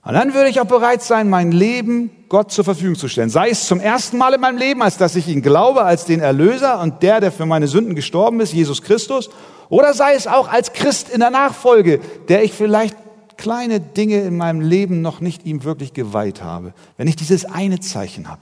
Und 0.04 0.14
dann 0.14 0.34
würde 0.34 0.50
ich 0.50 0.60
auch 0.60 0.66
bereit 0.66 1.04
sein, 1.04 1.30
mein 1.30 1.52
Leben 1.52 2.10
Gott 2.28 2.52
zur 2.52 2.64
Verfügung 2.64 2.96
zu 2.96 3.08
stellen. 3.08 3.30
Sei 3.30 3.50
es 3.50 3.68
zum 3.68 3.80
ersten 3.80 4.18
Mal 4.18 4.34
in 4.34 4.42
meinem 4.42 4.58
Leben, 4.58 4.82
als 4.82 4.98
dass 4.98 5.16
ich 5.16 5.28
ihn 5.28 5.42
glaube, 5.42 5.84
als 5.84 6.06
den 6.06 6.22
Erlöser 6.22 6.82
und 6.82 7.04
der, 7.04 7.20
der 7.20 7.32
für 7.32 7.46
meine 7.46 7.68
Sünden 7.68 7.94
gestorben 7.94 8.40
ist, 8.40 8.52
Jesus 8.52 8.82
Christus. 8.82 9.30
Oder 9.70 9.94
sei 9.94 10.16
es 10.16 10.26
auch 10.26 10.48
als 10.48 10.74
Christ 10.74 11.10
in 11.10 11.20
der 11.20 11.30
Nachfolge, 11.30 12.00
der 12.30 12.44
ich 12.44 12.54
vielleicht 12.54 12.98
kleine 13.38 13.80
Dinge 13.80 14.22
in 14.22 14.38
meinem 14.38 14.62
Leben 14.62 15.02
noch 15.02 15.20
nicht 15.20 15.46
ihm 15.46 15.64
wirklich 15.64 15.94
geweiht 15.94 16.42
habe, 16.42 16.74
wenn 16.98 17.08
ich 17.08 17.16
dieses 17.16 17.46
eine 17.46 17.80
Zeichen 17.80 18.30
habe, 18.30 18.42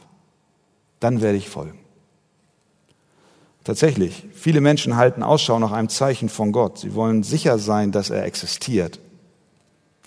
dann 1.00 1.22
werde 1.22 1.38
ich 1.38 1.50
folgen. 1.50 1.80
Tatsächlich, 3.64 4.26
viele 4.34 4.62
Menschen 4.62 4.96
halten 4.96 5.24
Ausschau 5.24 5.60
nach 5.60 5.72
einem 5.72 5.90
Zeichen 5.90 6.30
von 6.30 6.52
Gott. 6.52 6.80
Sie 6.80 6.96
wollen 6.96 7.24
sicher 7.24 7.60
sein, 7.60 7.92
dass 7.92 8.10
er 8.10 8.26
existiert. 8.26 9.00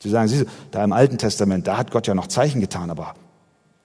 Sie 0.03 0.11
sagen, 0.11 0.27
Sie, 0.27 0.47
da 0.73 0.83
im 0.83 0.93
Alten 0.93 1.17
Testament, 1.17 1.67
da 1.69 1.77
hat 1.77 1.93
Gott 1.93 2.09
ja 2.09 2.15
noch 2.15 2.27
Zeichen 2.27 2.61
getan, 2.61 2.91
aber, 2.91 3.15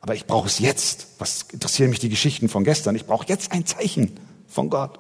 aber 0.01 0.15
ich 0.15 0.25
brauche 0.25 0.47
es 0.47 0.57
jetzt. 0.57 1.07
Was 1.19 1.43
interessieren 1.53 1.91
mich 1.91 1.99
die 1.99 2.09
Geschichten 2.09 2.49
von 2.49 2.63
gestern? 2.63 2.95
Ich 2.95 3.05
brauche 3.05 3.27
jetzt 3.27 3.51
ein 3.51 3.65
Zeichen 3.67 4.19
von 4.47 4.69
Gott. 4.71 4.99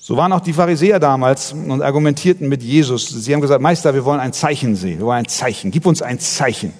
So 0.00 0.16
waren 0.16 0.32
auch 0.32 0.40
die 0.40 0.54
Pharisäer 0.54 0.98
damals 0.98 1.52
und 1.52 1.82
argumentierten 1.82 2.48
mit 2.48 2.62
Jesus. 2.62 3.08
Sie 3.08 3.32
haben 3.34 3.42
gesagt, 3.42 3.60
Meister, 3.60 3.94
wir 3.94 4.04
wollen 4.04 4.18
ein 4.18 4.32
Zeichen 4.32 4.76
sehen. 4.76 4.98
Wir 4.98 5.06
wollen 5.06 5.18
ein 5.18 5.28
Zeichen. 5.28 5.70
Gib 5.70 5.86
uns 5.86 6.00
ein 6.02 6.18
Zeichen. 6.18 6.70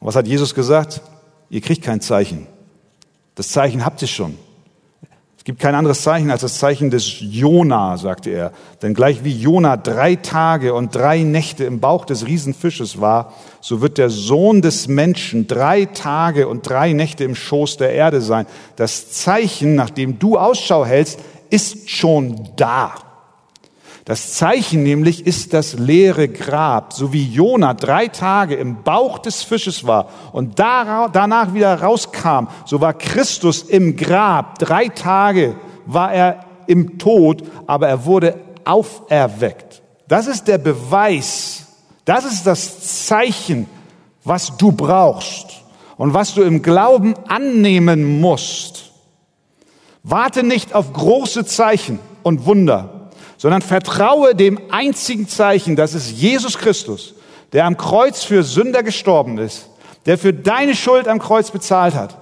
Und 0.00 0.06
was 0.06 0.16
hat 0.16 0.26
Jesus 0.26 0.54
gesagt? 0.54 1.02
Ihr 1.50 1.60
kriegt 1.60 1.84
kein 1.84 2.00
Zeichen. 2.00 2.46
Das 3.34 3.50
Zeichen 3.50 3.84
habt 3.84 4.00
ihr 4.02 4.08
schon. 4.08 4.36
Gibt 5.48 5.62
kein 5.62 5.74
anderes 5.74 6.02
Zeichen 6.02 6.30
als 6.30 6.42
das 6.42 6.58
Zeichen 6.58 6.90
des 6.90 7.20
Jona, 7.20 7.96
sagte 7.96 8.28
er. 8.28 8.52
Denn 8.82 8.92
gleich 8.92 9.24
wie 9.24 9.32
Jona 9.32 9.78
drei 9.78 10.14
Tage 10.14 10.74
und 10.74 10.94
drei 10.94 11.22
Nächte 11.22 11.64
im 11.64 11.80
Bauch 11.80 12.04
des 12.04 12.26
Riesenfisches 12.26 13.00
war, 13.00 13.32
so 13.62 13.80
wird 13.80 13.96
der 13.96 14.10
Sohn 14.10 14.60
des 14.60 14.88
Menschen 14.88 15.46
drei 15.46 15.86
Tage 15.86 16.48
und 16.48 16.68
drei 16.68 16.92
Nächte 16.92 17.24
im 17.24 17.34
Schoß 17.34 17.78
der 17.78 17.94
Erde 17.94 18.20
sein. 18.20 18.44
Das 18.76 19.10
Zeichen, 19.12 19.74
nach 19.74 19.88
dem 19.88 20.18
du 20.18 20.36
Ausschau 20.36 20.84
hältst, 20.84 21.18
ist 21.48 21.88
schon 21.88 22.50
da. 22.56 23.07
Das 24.08 24.32
Zeichen 24.32 24.84
nämlich 24.84 25.26
ist 25.26 25.52
das 25.52 25.74
leere 25.74 26.28
Grab, 26.28 26.94
so 26.94 27.12
wie 27.12 27.24
Jona 27.28 27.74
drei 27.74 28.08
Tage 28.08 28.54
im 28.54 28.82
Bauch 28.82 29.18
des 29.18 29.42
Fisches 29.42 29.86
war 29.86 30.08
und 30.32 30.58
danach 30.58 31.52
wieder 31.52 31.78
rauskam, 31.82 32.48
so 32.64 32.80
war 32.80 32.94
Christus 32.94 33.60
im 33.60 33.96
Grab. 33.96 34.58
Drei 34.60 34.88
Tage 34.88 35.56
war 35.84 36.10
er 36.10 36.46
im 36.66 36.98
Tod, 36.98 37.42
aber 37.66 37.88
er 37.88 38.06
wurde 38.06 38.36
auferweckt. 38.64 39.82
Das 40.08 40.26
ist 40.26 40.48
der 40.48 40.56
Beweis, 40.56 41.66
das 42.06 42.24
ist 42.24 42.46
das 42.46 43.04
Zeichen, 43.04 43.66
was 44.24 44.56
du 44.56 44.72
brauchst. 44.72 45.48
und 45.98 46.14
was 46.14 46.32
du 46.32 46.42
im 46.42 46.62
Glauben 46.62 47.14
annehmen 47.26 48.20
musst. 48.20 48.92
Warte 50.02 50.44
nicht 50.44 50.74
auf 50.74 50.94
große 50.94 51.44
Zeichen 51.44 51.98
und 52.22 52.46
Wunder, 52.46 52.97
sondern 53.38 53.62
vertraue 53.62 54.34
dem 54.34 54.60
einzigen 54.70 55.26
Zeichen, 55.28 55.76
das 55.76 55.94
ist 55.94 56.10
Jesus 56.10 56.58
Christus, 56.58 57.14
der 57.52 57.64
am 57.64 57.78
Kreuz 57.78 58.24
für 58.24 58.42
Sünder 58.42 58.82
gestorben 58.82 59.38
ist, 59.38 59.70
der 60.04 60.18
für 60.18 60.34
deine 60.34 60.76
Schuld 60.76 61.08
am 61.08 61.18
Kreuz 61.18 61.50
bezahlt 61.50 61.94
hat 61.94 62.18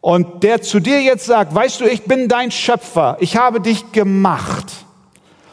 und 0.00 0.42
der 0.42 0.62
zu 0.62 0.80
dir 0.80 1.02
jetzt 1.02 1.26
sagt, 1.26 1.54
weißt 1.54 1.80
du, 1.80 1.84
ich 1.84 2.04
bin 2.04 2.28
dein 2.28 2.50
Schöpfer, 2.50 3.18
ich 3.20 3.36
habe 3.36 3.60
dich 3.60 3.92
gemacht 3.92 4.72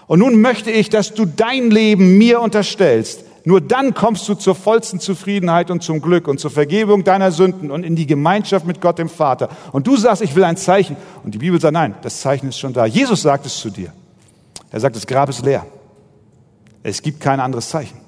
und 0.08 0.20
nun 0.20 0.40
möchte 0.40 0.72
ich, 0.72 0.90
dass 0.90 1.14
du 1.14 1.26
dein 1.26 1.72
Leben 1.72 2.18
mir 2.18 2.40
unterstellst. 2.40 3.26
Nur 3.44 3.60
dann 3.60 3.96
kommst 3.96 4.30
du 4.30 4.36
zur 4.36 4.54
vollsten 4.54 5.00
Zufriedenheit 5.00 5.72
und 5.72 5.82
zum 5.82 6.00
Glück 6.00 6.28
und 6.28 6.40
zur 6.40 6.52
Vergebung 6.52 7.04
deiner 7.04 7.32
Sünden 7.32 7.72
und 7.72 7.84
in 7.84 7.96
die 7.96 8.06
Gemeinschaft 8.06 8.68
mit 8.68 8.82
Gott 8.82 9.00
dem 9.00 9.10
Vater. 9.10 9.50
Und 9.72 9.88
du 9.88 9.98
sagst, 9.98 10.22
ich 10.22 10.36
will 10.36 10.44
ein 10.44 10.58
Zeichen. 10.58 10.96
Und 11.24 11.34
die 11.34 11.40
Bibel 11.40 11.60
sagt, 11.60 11.74
nein, 11.74 11.96
das 12.04 12.22
Zeichen 12.22 12.50
ist 12.50 12.60
schon 12.60 12.74
da. 12.74 12.86
Jesus 12.86 13.24
sagt 13.24 13.48
es 13.48 13.58
zu 13.58 13.72
dir. 13.72 13.92
Er 14.72 14.80
sagt, 14.80 14.96
das 14.96 15.06
Grab 15.06 15.30
ist 15.30 15.46
leer. 15.46 15.66
Es 16.82 17.02
gibt 17.02 17.20
kein 17.20 17.40
anderes 17.40 17.70
Zeichen. 17.70 18.00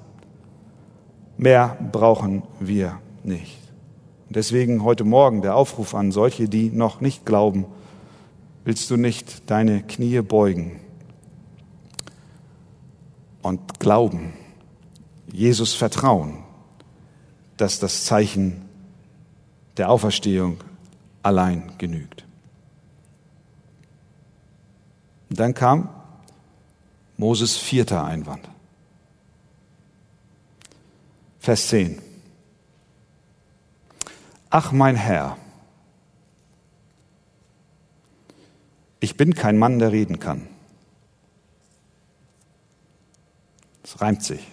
Mehr 1.36 1.76
brauchen 1.92 2.42
wir 2.58 2.98
nicht. 3.22 3.58
Deswegen 4.30 4.82
heute 4.82 5.04
Morgen 5.04 5.42
der 5.42 5.54
Aufruf 5.54 5.94
an 5.94 6.10
solche, 6.10 6.48
die 6.48 6.70
noch 6.70 7.00
nicht 7.00 7.26
glauben, 7.26 7.66
willst 8.64 8.90
du 8.90 8.96
nicht 8.96 9.48
deine 9.50 9.82
Knie 9.82 10.22
beugen 10.22 10.80
und 13.42 13.78
glauben, 13.78 14.32
Jesus 15.30 15.74
vertrauen, 15.74 16.38
dass 17.58 17.78
das 17.78 18.04
Zeichen 18.04 18.62
der 19.76 19.90
Auferstehung 19.90 20.64
allein 21.22 21.72
genügt. 21.78 22.24
Und 25.28 25.38
dann 25.38 25.52
kam 25.52 25.90
Moses 27.16 27.56
vierter 27.56 28.04
Einwand. 28.04 28.48
Vers 31.38 31.68
10. 31.68 32.00
Ach 34.50 34.72
mein 34.72 34.96
Herr, 34.96 35.36
ich 39.00 39.16
bin 39.16 39.34
kein 39.34 39.58
Mann, 39.58 39.78
der 39.78 39.92
reden 39.92 40.18
kann. 40.18 40.48
Es 43.82 44.00
reimt 44.00 44.22
sich. 44.22 44.48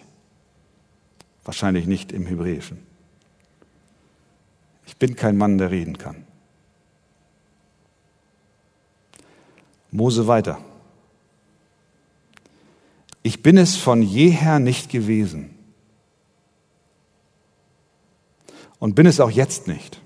Wahrscheinlich 1.43 1.87
nicht 1.87 2.11
im 2.11 2.25
Hebräischen. 2.25 2.85
Ich 4.85 4.97
bin 4.97 5.15
kein 5.15 5.37
Mann, 5.37 5.57
der 5.57 5.71
reden 5.71 5.97
kann. 5.97 6.27
Mose 9.89 10.27
weiter. 10.27 10.59
Ich 13.23 13.43
bin 13.43 13.57
es 13.57 13.75
von 13.75 14.01
jeher 14.01 14.59
nicht 14.59 14.89
gewesen 14.89 15.51
und 18.79 18.95
bin 18.95 19.05
es 19.05 19.19
auch 19.19 19.29
jetzt 19.29 19.67
nicht, 19.67 20.01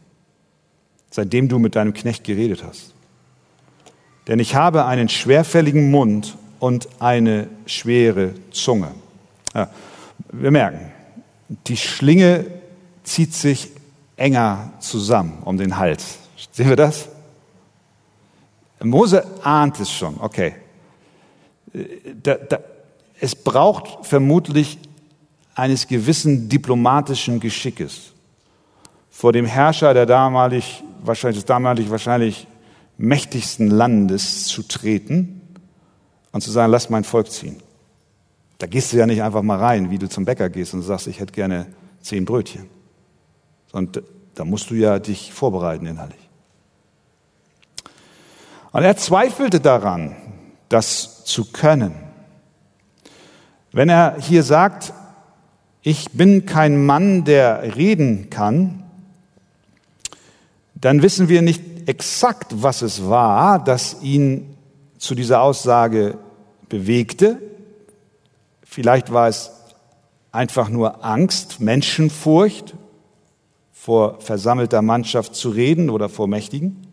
seitdem 1.10 1.48
du 1.48 1.60
mit 1.60 1.76
deinem 1.76 1.94
Knecht 1.94 2.24
geredet 2.24 2.64
hast. 2.64 2.94
Denn 4.28 4.40
ich 4.40 4.56
habe 4.56 4.86
einen 4.86 5.08
schwerfälligen 5.08 5.92
Mund 5.92 6.38
und 6.60 6.90
eine 7.00 7.48
schwere 7.66 8.34
Zunge. 8.52 8.92
Ja, 9.54 9.70
wir 10.32 10.52
merken, 10.52 10.92
die 11.68 11.78
Schlinge 11.78 12.46
zieht 13.04 13.34
sich 13.34 13.72
enger 14.18 14.74
zusammen 14.80 15.38
um 15.46 15.58
den 15.58 15.78
Hals. 15.78 16.18
Sehen 16.52 16.70
wir 16.70 16.76
das? 16.76 17.08
Mose 18.84 19.26
ahnt 19.44 19.80
es 19.80 19.92
schon, 19.92 20.20
okay. 20.20 20.56
Da, 22.24 22.36
da, 22.36 22.60
es 23.20 23.36
braucht 23.36 24.06
vermutlich 24.06 24.78
eines 25.56 25.88
gewissen 25.88 26.50
diplomatischen 26.50 27.40
Geschickes 27.40 28.14
vor 29.10 29.32
dem 29.32 29.46
Herrscher 29.46 29.94
der 29.94 30.06
damalig, 30.06 30.84
wahrscheinlich, 31.02 31.38
des 31.38 31.46
damalig 31.46 31.90
wahrscheinlich 31.90 32.48
mächtigsten 32.98 33.70
Landes 33.70 34.46
zu 34.48 34.64
treten 34.64 35.42
und 36.34 36.42
zu 36.42 36.52
sagen, 36.52 36.72
lass 36.72 36.90
mein 36.90 37.06
Volk 37.06 37.32
ziehen. 37.32 37.58
Da 38.58 38.68
gehst 38.68 38.92
du 38.92 38.98
ja 38.98 39.06
nicht 39.06 39.24
einfach 39.24 39.42
mal 39.42 39.58
rein, 39.58 39.90
wie 39.90 39.98
du 39.98 40.10
zum 40.10 40.26
Bäcker 40.26 40.50
gehst 40.50 40.74
und 40.74 40.82
sagst, 40.82 41.08
ich 41.08 41.20
hätte 41.20 41.34
gerne 41.34 41.68
zehn 42.02 42.26
Brötchen. 42.26 42.70
Und 43.72 44.02
da 44.34 44.46
musst 44.46 44.70
du 44.70 44.76
ja 44.76 45.00
dich 45.00 45.34
vorbereiten 45.34 45.86
innerlich. 45.86 46.30
Und 48.74 48.84
er 48.84 48.98
zweifelte 48.98 49.62
daran, 49.62 50.16
das 50.68 51.24
zu 51.24 51.52
können. 51.52 52.05
Wenn 53.76 53.90
er 53.90 54.16
hier 54.22 54.44
sagt, 54.44 54.94
ich 55.82 56.12
bin 56.12 56.46
kein 56.46 56.86
Mann, 56.86 57.26
der 57.26 57.76
reden 57.76 58.30
kann, 58.30 58.86
dann 60.76 61.02
wissen 61.02 61.28
wir 61.28 61.42
nicht 61.42 61.62
exakt, 61.86 62.64
was 62.64 62.82
es 62.82 63.10
war, 63.10 63.62
das 63.62 63.98
ihn 64.02 64.56
zu 64.98 65.14
dieser 65.14 65.42
Aussage 65.42 66.18
bewegte. 66.70 67.38
Vielleicht 68.64 69.12
war 69.12 69.28
es 69.28 69.52
einfach 70.32 70.70
nur 70.70 71.04
Angst, 71.04 71.60
Menschenfurcht, 71.60 72.76
vor 73.74 74.22
versammelter 74.22 74.82
Mannschaft 74.82 75.36
zu 75.36 75.50
reden 75.50 75.90
oder 75.90 76.08
vor 76.08 76.30
Mächtigen. 76.30 76.88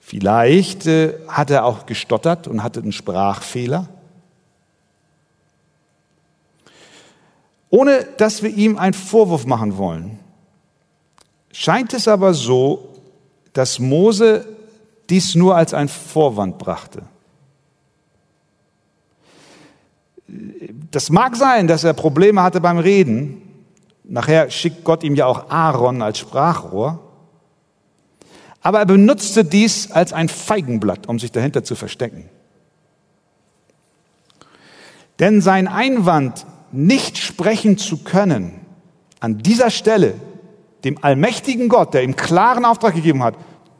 Vielleicht 0.00 0.86
äh, 0.86 1.14
hat 1.26 1.50
er 1.50 1.64
auch 1.64 1.86
gestottert 1.86 2.46
und 2.46 2.62
hatte 2.62 2.78
einen 2.78 2.92
Sprachfehler. 2.92 3.88
Ohne 7.72 8.06
dass 8.18 8.42
wir 8.42 8.50
ihm 8.50 8.76
einen 8.76 8.92
Vorwurf 8.92 9.46
machen 9.46 9.78
wollen, 9.78 10.18
scheint 11.52 11.94
es 11.94 12.06
aber 12.06 12.34
so, 12.34 12.90
dass 13.54 13.78
Mose 13.78 14.46
dies 15.08 15.34
nur 15.34 15.56
als 15.56 15.72
ein 15.72 15.88
Vorwand 15.88 16.58
brachte. 16.58 17.02
Das 20.90 21.08
mag 21.08 21.34
sein, 21.34 21.66
dass 21.66 21.82
er 21.82 21.94
Probleme 21.94 22.42
hatte 22.42 22.60
beim 22.60 22.76
Reden. 22.76 23.40
Nachher 24.04 24.50
schickt 24.50 24.84
Gott 24.84 25.02
ihm 25.02 25.14
ja 25.14 25.24
auch 25.24 25.48
Aaron 25.48 26.02
als 26.02 26.18
Sprachrohr. 26.18 27.00
Aber 28.60 28.80
er 28.80 28.86
benutzte 28.86 29.46
dies 29.46 29.90
als 29.90 30.12
ein 30.12 30.28
Feigenblatt, 30.28 31.08
um 31.08 31.18
sich 31.18 31.32
dahinter 31.32 31.64
zu 31.64 31.74
verstecken. 31.74 32.28
Denn 35.20 35.40
sein 35.40 35.68
Einwand, 35.68 36.44
nicht 36.72 37.18
sprechen 37.18 37.78
zu 37.78 37.98
können, 37.98 38.60
an 39.20 39.38
dieser 39.38 39.70
Stelle, 39.70 40.14
dem 40.84 40.98
allmächtigen 41.02 41.68
Gott, 41.68 41.94
der 41.94 42.02
ihm 42.02 42.16
klaren 42.16 42.64
Auftrag 42.64 42.94
gegeben 42.94 43.22
hat, 43.22 43.34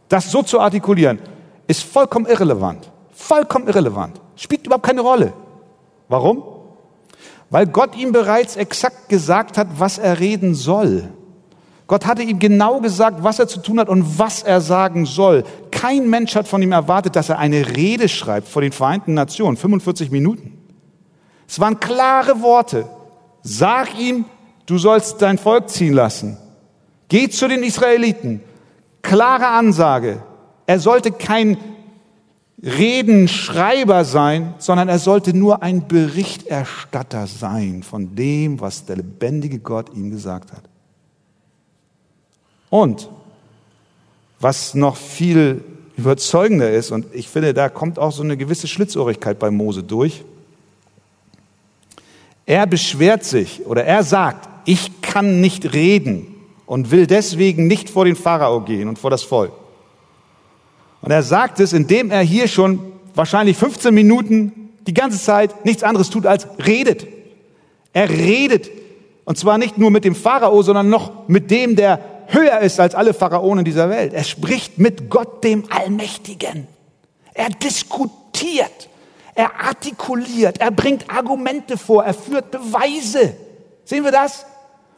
das 0.09 0.31
so 0.31 0.43
zu 0.43 0.61
artikulieren, 0.61 1.19
ist 1.67 1.83
vollkommen 1.83 2.27
irrelevant. 2.27 2.91
Vollkommen 3.13 3.67
irrelevant. 3.67 4.21
Spielt 4.37 4.67
überhaupt 4.67 4.87
keine 4.87 5.01
Rolle. 5.01 5.33
Warum? 6.09 6.45
Weil 7.51 7.67
Gott 7.67 7.97
ihm 7.97 8.13
bereits 8.13 8.57
exakt 8.57 9.09
gesagt 9.09 9.59
hat, 9.59 9.69
was 9.79 9.99
er 9.99 10.21
reden 10.21 10.55
soll. 10.55 11.09
Gott 11.87 12.07
hatte 12.07 12.23
ihm 12.23 12.39
genau 12.39 12.81
gesagt, 12.81 13.23
was 13.23 13.39
er 13.39 13.49
zu 13.49 13.61
tun 13.61 13.79
hat 13.79 13.89
und 13.89 14.19
was 14.19 14.43
er 14.43 14.61
sagen 14.61 15.05
soll. 15.05 15.45
Kein 15.71 16.09
Mensch 16.09 16.35
hat 16.35 16.49
von 16.49 16.63
ihm 16.63 16.73
erwartet, 16.73 17.17
dass 17.17 17.29
er 17.29 17.39
eine 17.39 17.77
Rede 17.77 18.09
schreibt 18.09 18.49
vor 18.49 18.63
den 18.63 18.73
Vereinten 18.73 19.15
Nationen, 19.15 19.57
45 19.57 20.11
Minuten. 20.11 20.62
Es 21.53 21.61
waren 21.61 21.79
klare 21.79 22.41
Worte. 22.41 22.89
Sag 23.43 23.99
ihm, 23.99 24.25
du 24.65 24.79
sollst 24.79 25.21
dein 25.21 25.37
Volk 25.37 25.69
ziehen 25.69 25.93
lassen. 25.93 26.39
Geh 27.09 27.29
zu 27.29 27.47
den 27.47 27.63
Israeliten. 27.63 28.41
Klare 29.03 29.49
Ansage. 29.49 30.23
Er 30.65 30.81
sollte 30.81 31.13
kein 31.13 31.59
Redenschreiber 32.63 34.07
sein, 34.07 34.55
sondern 34.57 34.89
er 34.89 34.99
sollte 34.99 35.37
nur 35.37 35.63
ein 35.63 35.87
Berichterstatter 35.87 37.27
sein 37.27 37.83
von 37.83 38.17
dem, 38.17 38.59
was 38.59 38.87
der 38.87 38.97
lebendige 38.97 39.59
Gott 39.59 39.93
ihm 39.95 40.11
gesagt 40.11 40.53
hat. 40.53 40.63
Und 42.71 43.11
was 44.41 44.73
noch 44.73 44.97
viel 44.97 45.63
überzeugender 45.99 46.71
ist, 46.71 46.93
und 46.93 47.05
ich 47.13 47.29
finde, 47.29 47.53
da 47.53 47.69
kommt 47.69 47.99
auch 47.99 48.13
so 48.13 48.23
eine 48.23 48.39
gewisse 48.39 48.69
Schlitzohrigkeit 48.69 49.39
bei 49.39 49.51
Mose 49.51 49.83
durch. 49.83 50.25
Er 52.53 52.67
beschwert 52.67 53.25
sich 53.25 53.65
oder 53.65 53.87
er 53.87 54.03
sagt, 54.05 54.47
ich 54.67 55.01
kann 55.01 55.41
nicht 55.41 55.73
reden 55.73 56.35
und 56.67 56.91
will 56.91 57.07
deswegen 57.07 57.67
nicht 57.67 57.89
vor 57.89 58.05
den 58.05 58.15
Pharao 58.15 58.61
gehen 58.61 58.91
und 58.91 58.99
vor 58.99 59.09
das 59.09 59.23
Volk. 59.23 59.53
Und 61.01 61.11
er 61.13 61.23
sagt 61.23 61.61
es, 61.61 61.73
indem 61.73 62.11
er 62.11 62.21
hier 62.21 62.49
schon 62.49 62.79
wahrscheinlich 63.15 63.57
15 63.57 63.95
Minuten 63.95 64.69
die 64.87 64.93
ganze 64.93 65.19
Zeit 65.19 65.65
nichts 65.65 65.83
anderes 65.83 66.11
tut 66.11 66.27
als 66.27 66.47
redet. 66.67 67.07
Er 67.95 68.11
redet. 68.11 68.71
Und 69.25 69.39
zwar 69.39 69.57
nicht 69.57 69.79
nur 69.79 69.91
mit 69.91 70.05
dem 70.05 70.15
Pharao, 70.15 70.61
sondern 70.61 70.91
noch 70.91 71.27
mit 71.29 71.51
dem, 71.51 71.75
der 71.75 72.01
höher 72.27 72.61
ist 72.61 72.79
als 72.79 72.95
alle 72.95 73.15
Pharaonen 73.15 73.65
dieser 73.65 73.89
Welt. 73.89 74.13
Er 74.13 74.25
spricht 74.25 74.79
mit 74.79 75.09
Gott, 75.09 75.43
dem 75.43 75.65
Allmächtigen. 75.71 76.67
Er 77.33 77.49
diskutiert, 77.49 78.91
er 79.35 79.61
artikuliert, 79.61 80.59
er 80.59 80.71
bringt 80.71 81.09
Argumente 81.11 81.79
vor, 81.79 82.05
er 82.05 82.15
führt 82.15 82.51
Beweise. 82.51 83.37
Sehen 83.85 84.05
wir 84.05 84.13
das? 84.13 84.45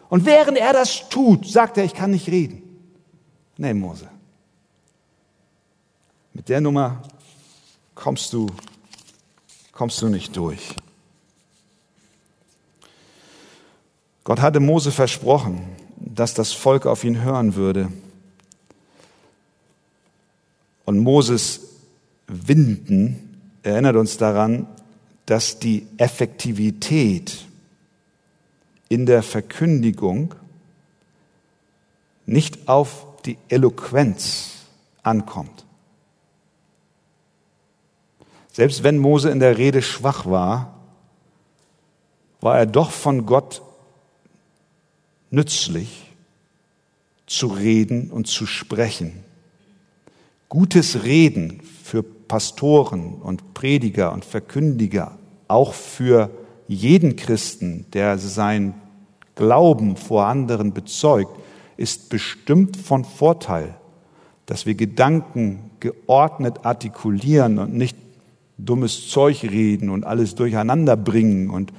Und 0.09 0.27
während 0.27 0.59
er 0.59 0.73
das 0.73 1.09
tut, 1.09 1.47
sagt 1.47 1.79
er, 1.79 1.85
ich 1.85 1.94
kann 1.94 2.11
nicht 2.11 2.29
reden. 2.29 2.62
Nee, 3.57 3.75
Mose. 3.75 4.09
Mit 6.33 6.49
der 6.49 6.61
Nummer 6.61 7.03
kommst 7.94 8.33
du, 8.33 8.49
kommst 9.73 10.03
du 10.03 10.09
nicht 10.09 10.37
durch. 10.37 10.75
Gott 14.25 14.40
hatte 14.40 14.59
Mose 14.59 14.90
versprochen, 14.90 15.77
dass 15.97 16.35
das 16.35 16.53
Volk 16.53 16.87
auf 16.87 17.05
ihn 17.05 17.23
hören 17.23 17.55
würde. 17.55 17.90
Und 20.85 20.99
Moses 20.99 21.61
Winden 22.27 23.23
erinnert 23.64 23.96
uns 23.96 24.16
daran, 24.16 24.66
dass 25.27 25.59
die 25.59 25.87
Effektivität 25.96 27.46
in 28.88 29.07
der 29.07 29.22
Verkündigung 29.22 30.35
nicht 32.27 32.68
auf 32.68 33.07
die 33.24 33.38
Eloquenz 33.48 34.53
ankommt. 35.03 35.64
Selbst 38.53 38.83
wenn 38.83 38.98
Mose 38.98 39.31
in 39.31 39.40
der 39.40 39.59
Rede 39.59 39.83
schwach 39.83 40.27
war, 40.27 40.79
war 42.40 42.59
er 42.59 42.66
doch 42.66 42.90
von 42.90 43.27
Gott 43.27 43.62
nützlich 45.31 46.12
zu 47.27 47.46
reden 47.46 48.11
und 48.11 48.27
zu 48.29 48.46
sprechen. 48.46 49.24
Gutes 50.48 51.03
Reden 51.03 51.62
für 51.83 52.05
Pastoren 52.28 53.14
und 53.14 53.54
Prediger 53.54 54.12
und 54.12 54.24
Verkündiger, 54.24 55.18
auch 55.48 55.72
für 55.74 56.30
jeden 56.66 57.16
Christen, 57.16 57.87
der 57.92 58.18
sein 58.18 58.74
Glauben 59.34 59.96
vor 59.96 60.26
anderen 60.26 60.72
bezeugt, 60.72 61.37
ist 61.76 62.08
bestimmt 62.08 62.76
von 62.76 63.04
Vorteil, 63.04 63.74
dass 64.46 64.66
wir 64.66 64.74
Gedanken 64.74 65.70
geordnet 65.80 66.64
artikulieren 66.64 67.58
und 67.58 67.74
nicht 67.74 67.96
dummes 68.58 69.08
Zeug 69.08 69.42
reden 69.42 69.90
und 69.90 70.04
alles 70.04 70.34
durcheinander 70.34 70.96
bringen 70.96 71.50
und 71.50 71.72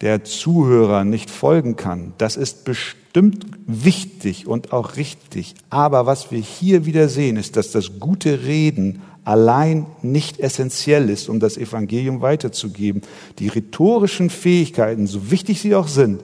der 0.00 0.24
Zuhörer 0.24 1.04
nicht 1.04 1.30
folgen 1.30 1.76
kann. 1.76 2.12
Das 2.18 2.36
ist 2.36 2.64
bestimmt 2.64 3.46
wichtig 3.66 4.46
und 4.46 4.72
auch 4.72 4.96
richtig. 4.96 5.54
Aber 5.70 6.04
was 6.06 6.30
wir 6.30 6.40
hier 6.40 6.84
wieder 6.84 7.08
sehen, 7.08 7.36
ist, 7.36 7.56
dass 7.56 7.70
das 7.70 8.00
gute 8.00 8.44
Reden 8.44 9.02
allein 9.24 9.86
nicht 10.02 10.38
essentiell 10.38 11.08
ist, 11.10 11.28
um 11.28 11.40
das 11.40 11.56
Evangelium 11.56 12.20
weiterzugeben. 12.20 13.02
Die 13.38 13.48
rhetorischen 13.48 14.30
Fähigkeiten, 14.30 15.06
so 15.06 15.30
wichtig 15.30 15.60
sie 15.60 15.74
auch 15.74 15.88
sind, 15.88 16.22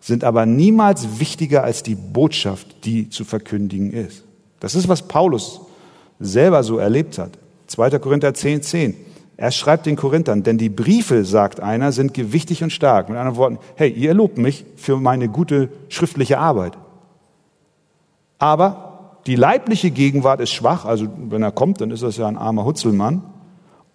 sind 0.00 0.24
aber 0.24 0.46
niemals 0.46 1.20
wichtiger 1.20 1.64
als 1.64 1.82
die 1.82 1.94
Botschaft, 1.94 2.84
die 2.84 3.08
zu 3.08 3.24
verkündigen 3.24 3.92
ist. 3.92 4.24
Das 4.60 4.74
ist, 4.74 4.88
was 4.88 5.02
Paulus 5.02 5.60
selber 6.20 6.62
so 6.62 6.78
erlebt 6.78 7.18
hat. 7.18 7.32
2. 7.68 7.98
Korinther 7.98 8.34
10, 8.34 8.62
10. 8.62 8.94
Er 9.36 9.52
schreibt 9.52 9.86
den 9.86 9.94
Korinthern, 9.94 10.42
denn 10.42 10.58
die 10.58 10.68
Briefe, 10.68 11.24
sagt 11.24 11.60
einer, 11.60 11.92
sind 11.92 12.12
gewichtig 12.12 12.64
und 12.64 12.72
stark. 12.72 13.08
Mit 13.08 13.18
anderen 13.18 13.36
Worten, 13.36 13.58
hey, 13.76 13.90
ihr 13.90 14.12
lobt 14.12 14.36
mich 14.36 14.64
für 14.76 14.96
meine 14.96 15.28
gute 15.28 15.68
schriftliche 15.88 16.38
Arbeit. 16.38 16.76
Aber 18.38 18.87
die 19.28 19.36
leibliche 19.36 19.90
Gegenwart 19.90 20.40
ist 20.40 20.52
schwach, 20.52 20.86
also 20.86 21.06
wenn 21.28 21.42
er 21.42 21.52
kommt, 21.52 21.82
dann 21.82 21.90
ist 21.90 22.02
das 22.02 22.16
ja 22.16 22.26
ein 22.26 22.38
armer 22.38 22.64
Hutzelmann. 22.64 23.22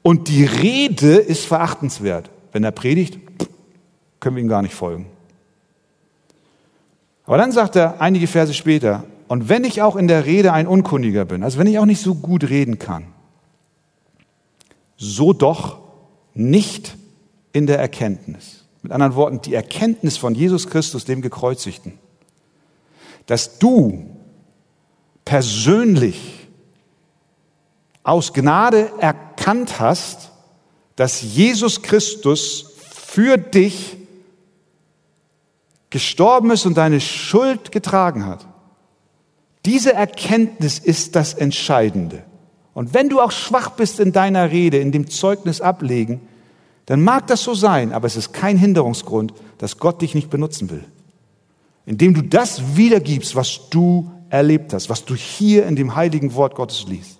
Und 0.03 0.27
die 0.27 0.45
Rede 0.45 1.15
ist 1.15 1.45
verachtenswert. 1.45 2.29
Wenn 2.51 2.63
er 2.63 2.69
predigt, 2.69 3.17
können 4.19 4.35
wir 4.35 4.43
ihm 4.43 4.47
gar 4.47 4.61
nicht 4.61 4.75
folgen. 4.75 5.07
Aber 7.25 7.37
dann 7.37 7.51
sagt 7.51 7.75
er 7.75 7.99
einige 7.99 8.27
Verse 8.27 8.53
später, 8.53 9.05
und 9.27 9.49
wenn 9.49 9.63
ich 9.63 9.81
auch 9.81 9.95
in 9.95 10.07
der 10.07 10.27
Rede 10.27 10.53
ein 10.53 10.67
Unkundiger 10.67 11.25
bin, 11.25 11.41
also 11.41 11.57
wenn 11.57 11.65
ich 11.65 11.79
auch 11.79 11.85
nicht 11.85 12.01
so 12.01 12.13
gut 12.13 12.47
reden 12.47 12.77
kann, 12.77 13.07
so 14.97 15.33
doch 15.33 15.79
nicht 16.35 16.95
in 17.53 17.65
der 17.65 17.79
Erkenntnis. 17.79 18.65
Mit 18.83 18.91
anderen 18.91 19.15
Worten, 19.15 19.41
die 19.41 19.55
Erkenntnis 19.55 20.15
von 20.15 20.35
Jesus 20.35 20.67
Christus, 20.67 21.05
dem 21.05 21.23
Gekreuzigten. 21.23 21.93
Dass 23.25 23.57
du 23.57 24.05
persönlich 25.25 26.47
aus 28.03 28.33
Gnade 28.33 28.91
erkannt 28.99 29.79
hast, 29.79 30.31
dass 30.95 31.21
Jesus 31.21 31.81
Christus 31.81 32.73
für 32.77 33.37
dich 33.37 33.97
gestorben 35.89 36.51
ist 36.51 36.65
und 36.65 36.75
deine 36.75 36.99
Schuld 36.99 37.71
getragen 37.71 38.25
hat. 38.25 38.45
Diese 39.65 39.93
Erkenntnis 39.93 40.79
ist 40.79 41.15
das 41.15 41.33
Entscheidende. 41.33 42.23
Und 42.73 42.93
wenn 42.93 43.09
du 43.09 43.21
auch 43.21 43.31
schwach 43.31 43.69
bist 43.71 43.99
in 43.99 44.11
deiner 44.11 44.51
Rede, 44.51 44.79
in 44.79 44.91
dem 44.91 45.09
Zeugnis 45.09 45.61
ablegen, 45.61 46.21
dann 46.85 47.01
mag 47.01 47.27
das 47.27 47.43
so 47.43 47.53
sein, 47.53 47.93
aber 47.93 48.07
es 48.07 48.17
ist 48.17 48.33
kein 48.33 48.57
Hinderungsgrund, 48.57 49.33
dass 49.57 49.77
Gott 49.77 50.01
dich 50.01 50.15
nicht 50.15 50.29
benutzen 50.29 50.69
will. 50.69 50.83
Indem 51.85 52.13
du 52.13 52.21
das 52.21 52.75
wiedergibst, 52.75 53.35
was 53.35 53.69
du 53.69 54.11
erlebt 54.33 54.73
hast, 54.73 54.89
was 54.89 55.05
du 55.05 55.15
hier 55.15 55.65
in 55.65 55.75
dem 55.75 55.95
heiligen 55.95 56.33
Wort 56.33 56.55
Gottes 56.55 56.85
liest. 56.87 57.19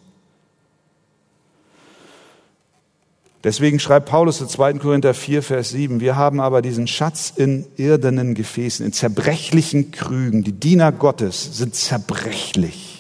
Deswegen 3.44 3.80
schreibt 3.80 4.10
Paulus 4.10 4.40
in 4.40 4.48
2. 4.48 4.74
Korinther 4.76 5.14
4, 5.14 5.44
Vers 5.44 5.70
7, 5.70 6.00
wir 6.00 6.16
haben 6.16 6.40
aber 6.40 6.62
diesen 6.62 6.88
Schatz 6.88 7.34
in 7.36 7.66
irdenen 7.76 8.36
Gefäßen, 8.36 8.86
in 8.86 8.94
zerbrechlichen 8.94 9.92
Krügen. 9.92 10.44
Die 10.44 10.54
Diener 10.54 10.92
Gottes 10.92 11.58
sind 11.58 11.76
zerbrechlich 11.76 12.94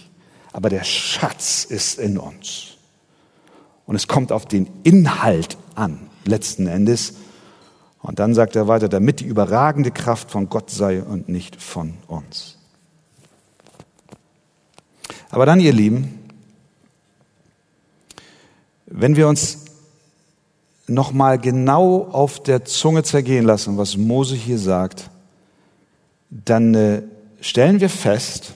aber 0.54 0.69
der 0.69 0.84
Schatz 0.84 1.65
ist 1.65 1.99
in 1.99 2.17
uns. 2.17 2.78
Und 3.86 3.95
es 3.95 4.08
kommt 4.08 4.32
auf 4.32 4.45
den 4.45 4.69
Inhalt 4.84 5.58
an, 5.76 6.10
letzten 6.23 6.67
Endes. 6.67 7.15
Und 8.02 8.19
dann 8.19 8.34
sagt 8.34 8.56
er 8.56 8.67
weiter, 8.67 8.88
damit 8.88 9.19
die 9.19 9.26
überragende 9.26 9.91
Kraft 9.91 10.32
von 10.32 10.47
Gott 10.47 10.69
sei 10.69 11.02
und 11.02 11.28
nicht 11.28 11.62
von 11.62 11.95
uns. 12.08 12.60
Aber 15.34 15.48
dann, 15.48 15.60
ihr 15.60 15.74
Lieben, 15.74 16.19
wenn 18.86 19.15
wir 19.15 19.28
uns 19.28 19.65
nochmal 20.86 21.39
genau 21.39 22.04
auf 22.12 22.43
der 22.43 22.65
Zunge 22.65 23.02
zergehen 23.02 23.43
lassen, 23.43 23.76
was 23.76 23.98
Mose 23.98 24.36
hier 24.36 24.60
sagt, 24.60 25.10
dann 26.30 26.76
äh, 26.76 27.02
stellen 27.41 27.80
wir 27.80 27.89
fest, 27.89 28.54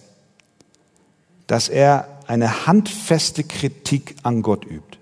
dass 1.48 1.68
er 1.68 2.08
eine 2.28 2.68
handfeste 2.68 3.44
Kritik 3.44 4.16
an 4.22 4.44
Gott 4.44 4.63
übt. 4.63 5.00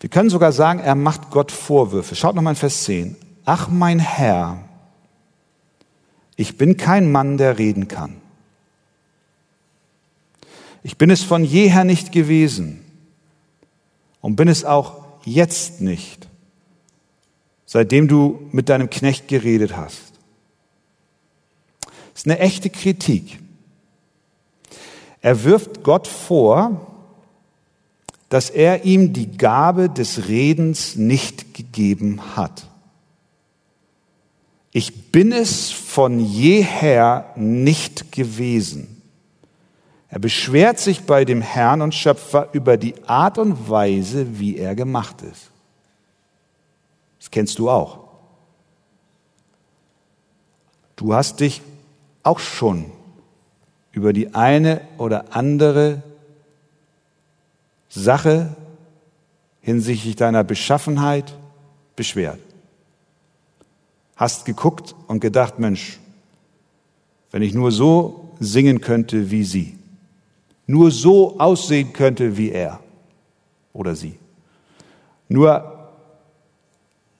Wir 0.00 0.10
können 0.10 0.28
sogar 0.28 0.50
sagen, 0.50 0.80
er 0.80 0.96
macht 0.96 1.30
Gott 1.30 1.52
Vorwürfe. 1.52 2.16
Schaut 2.16 2.34
nochmal 2.34 2.54
in 2.54 2.58
Vers 2.58 2.82
10. 2.82 3.14
Ach 3.44 3.68
mein 3.68 4.00
Herr, 4.00 4.58
ich 6.34 6.58
bin 6.58 6.76
kein 6.76 7.12
Mann, 7.12 7.38
der 7.38 7.60
reden 7.60 7.86
kann. 7.86 8.25
Ich 10.86 10.96
bin 10.96 11.10
es 11.10 11.24
von 11.24 11.42
jeher 11.42 11.82
nicht 11.82 12.12
gewesen 12.12 12.80
und 14.20 14.36
bin 14.36 14.46
es 14.46 14.64
auch 14.64 15.02
jetzt 15.24 15.80
nicht, 15.80 16.28
seitdem 17.64 18.06
du 18.06 18.48
mit 18.52 18.68
deinem 18.68 18.88
Knecht 18.88 19.26
geredet 19.26 19.76
hast. 19.76 20.12
Das 21.80 21.90
ist 22.22 22.26
eine 22.26 22.38
echte 22.38 22.70
Kritik. 22.70 23.40
Er 25.22 25.42
wirft 25.42 25.82
Gott 25.82 26.06
vor, 26.06 26.86
dass 28.28 28.48
er 28.48 28.84
ihm 28.84 29.12
die 29.12 29.36
Gabe 29.36 29.90
des 29.90 30.28
Redens 30.28 30.94
nicht 30.94 31.52
gegeben 31.52 32.36
hat. 32.36 32.68
Ich 34.70 35.10
bin 35.10 35.32
es 35.32 35.72
von 35.72 36.20
jeher 36.20 37.32
nicht 37.34 38.12
gewesen. 38.12 38.95
Er 40.16 40.20
beschwert 40.20 40.78
sich 40.78 41.02
bei 41.02 41.26
dem 41.26 41.42
Herrn 41.42 41.82
und 41.82 41.94
Schöpfer 41.94 42.48
über 42.54 42.78
die 42.78 42.94
Art 43.04 43.36
und 43.36 43.68
Weise, 43.68 44.38
wie 44.38 44.56
er 44.56 44.74
gemacht 44.74 45.20
ist. 45.20 45.50
Das 47.18 47.30
kennst 47.30 47.58
du 47.58 47.68
auch. 47.68 47.98
Du 50.96 51.12
hast 51.12 51.40
dich 51.40 51.60
auch 52.22 52.38
schon 52.38 52.86
über 53.92 54.14
die 54.14 54.34
eine 54.34 54.80
oder 54.96 55.36
andere 55.36 56.02
Sache 57.90 58.56
hinsichtlich 59.60 60.16
deiner 60.16 60.44
Beschaffenheit 60.44 61.36
beschwert. 61.94 62.40
Hast 64.16 64.46
geguckt 64.46 64.94
und 65.08 65.20
gedacht, 65.20 65.58
Mensch, 65.58 66.00
wenn 67.32 67.42
ich 67.42 67.52
nur 67.52 67.70
so 67.70 68.34
singen 68.40 68.80
könnte 68.80 69.30
wie 69.30 69.44
sie, 69.44 69.75
nur 70.66 70.90
so 70.90 71.38
aussehen 71.38 71.92
könnte 71.92 72.36
wie 72.36 72.50
er 72.50 72.80
oder 73.72 73.94
sie, 73.94 74.18
nur 75.28 75.90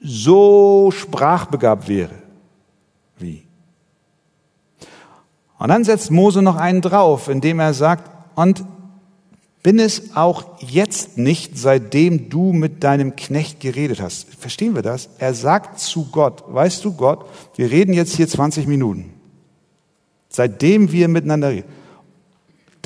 so 0.00 0.90
sprachbegabt 0.90 1.88
wäre 1.88 2.14
wie. 3.18 3.42
Und 5.58 5.68
dann 5.68 5.84
setzt 5.84 6.10
Mose 6.10 6.42
noch 6.42 6.56
einen 6.56 6.82
drauf, 6.82 7.28
indem 7.28 7.60
er 7.60 7.72
sagt, 7.72 8.10
und 8.34 8.64
bin 9.62 9.78
es 9.80 10.14
auch 10.14 10.60
jetzt 10.60 11.18
nicht, 11.18 11.58
seitdem 11.58 12.28
du 12.28 12.52
mit 12.52 12.84
deinem 12.84 13.16
Knecht 13.16 13.58
geredet 13.58 14.00
hast. 14.00 14.32
Verstehen 14.34 14.76
wir 14.76 14.82
das? 14.82 15.08
Er 15.18 15.34
sagt 15.34 15.80
zu 15.80 16.04
Gott, 16.12 16.44
weißt 16.46 16.84
du 16.84 16.92
Gott, 16.92 17.24
wir 17.56 17.68
reden 17.68 17.92
jetzt 17.92 18.14
hier 18.14 18.28
20 18.28 18.68
Minuten. 18.68 19.12
Seitdem 20.28 20.92
wir 20.92 21.08
miteinander 21.08 21.50
reden. 21.50 21.68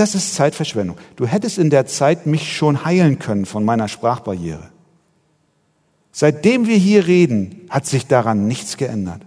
Das 0.00 0.14
ist 0.14 0.34
Zeitverschwendung. 0.34 0.96
Du 1.16 1.26
hättest 1.26 1.58
in 1.58 1.68
der 1.68 1.84
Zeit 1.84 2.24
mich 2.24 2.56
schon 2.56 2.86
heilen 2.86 3.18
können 3.18 3.44
von 3.44 3.66
meiner 3.66 3.86
Sprachbarriere. 3.86 4.70
Seitdem 6.10 6.66
wir 6.66 6.78
hier 6.78 7.06
reden, 7.06 7.66
hat 7.68 7.84
sich 7.84 8.06
daran 8.06 8.46
nichts 8.48 8.78
geändert. 8.78 9.20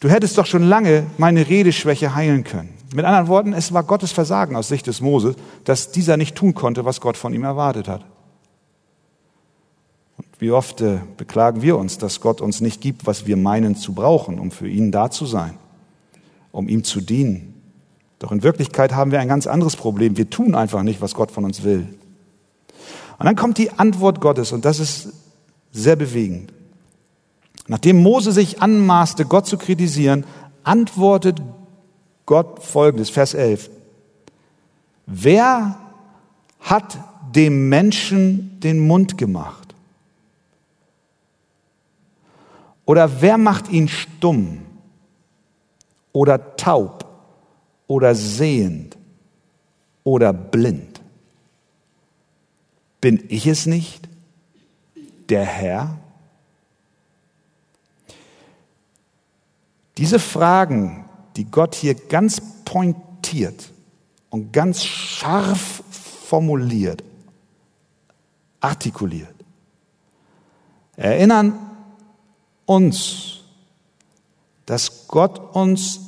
Du 0.00 0.10
hättest 0.10 0.36
doch 0.36 0.44
schon 0.44 0.64
lange 0.64 1.06
meine 1.16 1.48
Redeschwäche 1.48 2.14
heilen 2.14 2.44
können. 2.44 2.74
Mit 2.94 3.06
anderen 3.06 3.28
Worten, 3.28 3.54
es 3.54 3.72
war 3.72 3.84
Gottes 3.84 4.12
Versagen 4.12 4.54
aus 4.54 4.68
Sicht 4.68 4.86
des 4.86 5.00
Moses, 5.00 5.34
dass 5.64 5.90
dieser 5.90 6.18
nicht 6.18 6.36
tun 6.36 6.52
konnte, 6.52 6.84
was 6.84 7.00
Gott 7.00 7.16
von 7.16 7.32
ihm 7.32 7.44
erwartet 7.44 7.88
hat. 7.88 8.04
Und 10.18 10.26
wie 10.40 10.50
oft 10.50 10.82
äh, 10.82 10.98
beklagen 11.16 11.62
wir 11.62 11.78
uns, 11.78 11.96
dass 11.96 12.20
Gott 12.20 12.42
uns 12.42 12.60
nicht 12.60 12.82
gibt, 12.82 13.06
was 13.06 13.26
wir 13.26 13.38
meinen 13.38 13.76
zu 13.76 13.94
brauchen, 13.94 14.38
um 14.38 14.50
für 14.50 14.68
ihn 14.68 14.92
da 14.92 15.10
zu 15.10 15.24
sein, 15.24 15.54
um 16.52 16.68
ihm 16.68 16.84
zu 16.84 17.00
dienen. 17.00 17.54
Doch 18.18 18.32
in 18.32 18.42
Wirklichkeit 18.42 18.94
haben 18.94 19.12
wir 19.12 19.20
ein 19.20 19.28
ganz 19.28 19.46
anderes 19.46 19.76
Problem. 19.76 20.16
Wir 20.16 20.30
tun 20.30 20.54
einfach 20.54 20.82
nicht, 20.82 21.00
was 21.00 21.14
Gott 21.14 21.30
von 21.30 21.44
uns 21.44 21.62
will. 21.62 21.86
Und 23.18 23.26
dann 23.26 23.36
kommt 23.36 23.58
die 23.58 23.70
Antwort 23.70 24.20
Gottes 24.20 24.52
und 24.52 24.64
das 24.64 24.78
ist 24.78 25.08
sehr 25.72 25.96
bewegend. 25.96 26.52
Nachdem 27.68 28.02
Mose 28.02 28.32
sich 28.32 28.62
anmaßte, 28.62 29.24
Gott 29.24 29.46
zu 29.46 29.58
kritisieren, 29.58 30.24
antwortet 30.62 31.42
Gott 32.24 32.62
folgendes, 32.62 33.10
Vers 33.10 33.34
11. 33.34 33.70
Wer 35.06 35.78
hat 36.60 36.98
dem 37.34 37.68
Menschen 37.68 38.58
den 38.60 38.78
Mund 38.86 39.18
gemacht? 39.18 39.74
Oder 42.84 43.20
wer 43.20 43.36
macht 43.36 43.70
ihn 43.70 43.88
stumm 43.88 44.65
oder 46.16 46.56
taub 46.56 47.04
oder 47.86 48.14
sehend 48.14 48.96
oder 50.02 50.32
blind? 50.32 51.02
Bin 53.02 53.22
ich 53.28 53.46
es 53.46 53.66
nicht, 53.66 54.08
der 55.28 55.44
Herr? 55.44 55.98
Diese 59.98 60.18
Fragen, 60.18 61.04
die 61.36 61.44
Gott 61.44 61.74
hier 61.74 61.94
ganz 61.94 62.40
pointiert 62.64 63.70
und 64.30 64.54
ganz 64.54 64.86
scharf 64.86 65.82
formuliert, 65.90 67.04
artikuliert, 68.60 69.34
erinnern 70.96 71.58
uns, 72.64 73.40
dass 74.64 75.08
Gott 75.08 75.54
uns 75.54 76.05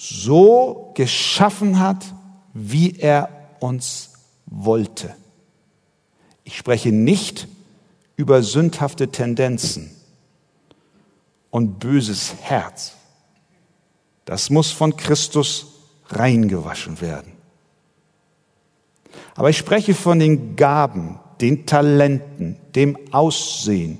so 0.00 0.92
geschaffen 0.94 1.78
hat, 1.78 2.14
wie 2.54 2.96
er 2.98 3.28
uns 3.60 4.12
wollte. 4.46 5.14
Ich 6.42 6.56
spreche 6.56 6.90
nicht 6.90 7.46
über 8.16 8.42
sündhafte 8.42 9.08
Tendenzen 9.08 9.90
und 11.50 11.80
böses 11.80 12.34
Herz. 12.40 12.94
Das 14.24 14.48
muss 14.48 14.70
von 14.70 14.96
Christus 14.96 15.66
reingewaschen 16.06 17.02
werden. 17.02 17.32
Aber 19.34 19.50
ich 19.50 19.58
spreche 19.58 19.94
von 19.94 20.18
den 20.18 20.56
Gaben, 20.56 21.18
den 21.42 21.66
Talenten, 21.66 22.56
dem 22.74 22.96
Aussehen, 23.12 23.98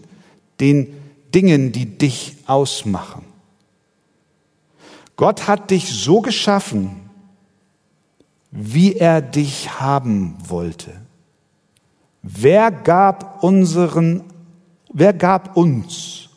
den 0.60 0.94
Dingen, 1.34 1.72
die 1.72 1.98
dich 1.98 2.36
ausmachen. 2.46 3.29
Gott 5.20 5.46
hat 5.46 5.70
dich 5.70 5.86
so 5.92 6.22
geschaffen, 6.22 7.10
wie 8.50 8.94
er 8.94 9.20
dich 9.20 9.78
haben 9.78 10.34
wollte. 10.48 10.92
Wer 12.22 12.70
gab 12.70 13.44
unseren, 13.44 14.24
wer 14.90 15.12
gab 15.12 15.58
uns, 15.58 16.30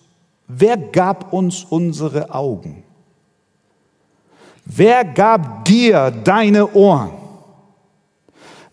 wer 0.50 0.76
gab 0.76 1.32
uns 1.32 1.64
unsere 1.64 2.36
Augen? 2.36 2.84
Wer 4.66 5.06
gab 5.06 5.64
dir 5.64 6.12
deine 6.12 6.74
Ohren? 6.74 7.14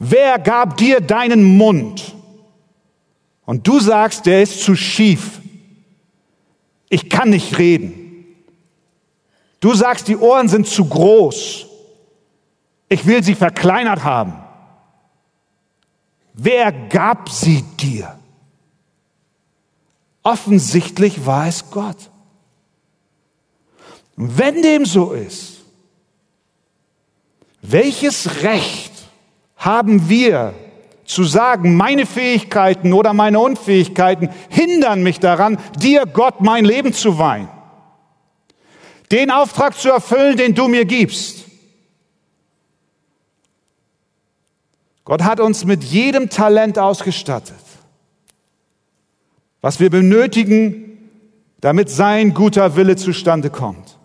Wer 0.00 0.40
gab 0.40 0.76
dir 0.76 1.00
deinen 1.00 1.56
Mund? 1.56 2.16
Und 3.46 3.64
du 3.64 3.78
sagst, 3.78 4.26
der 4.26 4.42
ist 4.42 4.60
zu 4.60 4.74
schief. 4.74 5.40
Ich 6.88 7.08
kann 7.08 7.30
nicht 7.30 7.58
reden. 7.58 7.99
Du 9.60 9.74
sagst, 9.74 10.08
die 10.08 10.16
Ohren 10.16 10.48
sind 10.48 10.66
zu 10.66 10.86
groß. 10.86 11.66
Ich 12.88 13.06
will 13.06 13.22
sie 13.22 13.34
verkleinert 13.34 14.02
haben. 14.02 14.32
Wer 16.32 16.72
gab 16.72 17.28
sie 17.28 17.62
dir? 17.78 18.18
Offensichtlich 20.22 21.26
war 21.26 21.46
es 21.46 21.70
Gott. 21.70 22.10
Und 24.16 24.38
wenn 24.38 24.62
dem 24.62 24.86
so 24.86 25.12
ist, 25.12 25.58
welches 27.62 28.42
Recht 28.42 28.92
haben 29.56 30.08
wir 30.08 30.54
zu 31.04 31.24
sagen, 31.24 31.74
meine 31.76 32.06
Fähigkeiten 32.06 32.92
oder 32.92 33.12
meine 33.12 33.38
Unfähigkeiten 33.40 34.30
hindern 34.48 35.02
mich 35.02 35.20
daran, 35.20 35.58
dir 35.78 36.06
Gott 36.06 36.40
mein 36.40 36.64
Leben 36.64 36.92
zu 36.92 37.18
weihen? 37.18 37.48
Den 39.10 39.30
Auftrag 39.30 39.76
zu 39.76 39.90
erfüllen, 39.90 40.36
den 40.36 40.54
du 40.54 40.68
mir 40.68 40.84
gibst. 40.84 41.44
Gott 45.04 45.22
hat 45.22 45.40
uns 45.40 45.64
mit 45.64 45.82
jedem 45.82 46.30
Talent 46.30 46.78
ausgestattet, 46.78 47.56
was 49.60 49.80
wir 49.80 49.90
benötigen, 49.90 51.10
damit 51.60 51.90
sein 51.90 52.32
guter 52.32 52.76
Wille 52.76 52.96
zustande 52.96 53.50
kommt. 53.50 53.98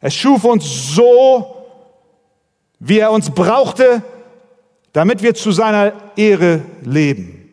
Er 0.00 0.10
schuf 0.10 0.44
uns 0.44 0.94
so, 0.94 1.66
wie 2.78 2.98
er 2.98 3.10
uns 3.10 3.30
brauchte, 3.30 4.02
damit 4.92 5.22
wir 5.22 5.34
zu 5.34 5.50
seiner 5.50 5.92
Ehre 6.16 6.62
leben. 6.82 7.50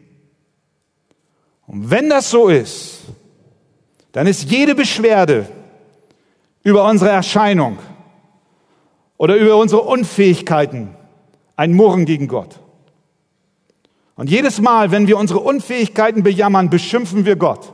Und 1.66 1.90
wenn 1.90 2.10
das 2.10 2.30
so 2.30 2.50
ist, 2.50 3.00
dann 4.12 4.28
ist 4.28 4.52
jede 4.52 4.76
Beschwerde 4.76 5.48
über 6.64 6.88
unsere 6.88 7.12
Erscheinung 7.12 7.80
oder 9.18 9.36
über 9.36 9.58
unsere 9.58 9.82
Unfähigkeiten 9.82 10.96
ein 11.56 11.74
Murren 11.74 12.06
gegen 12.06 12.28
Gott. 12.28 12.60
Und 14.16 14.30
jedes 14.30 14.62
Mal, 14.62 14.92
wenn 14.92 15.08
wir 15.08 15.18
unsere 15.18 15.40
Unfähigkeiten 15.40 16.24
bejammern, 16.24 16.70
beschimpfen 16.70 17.26
wir 17.26 17.36
Gott, 17.36 17.74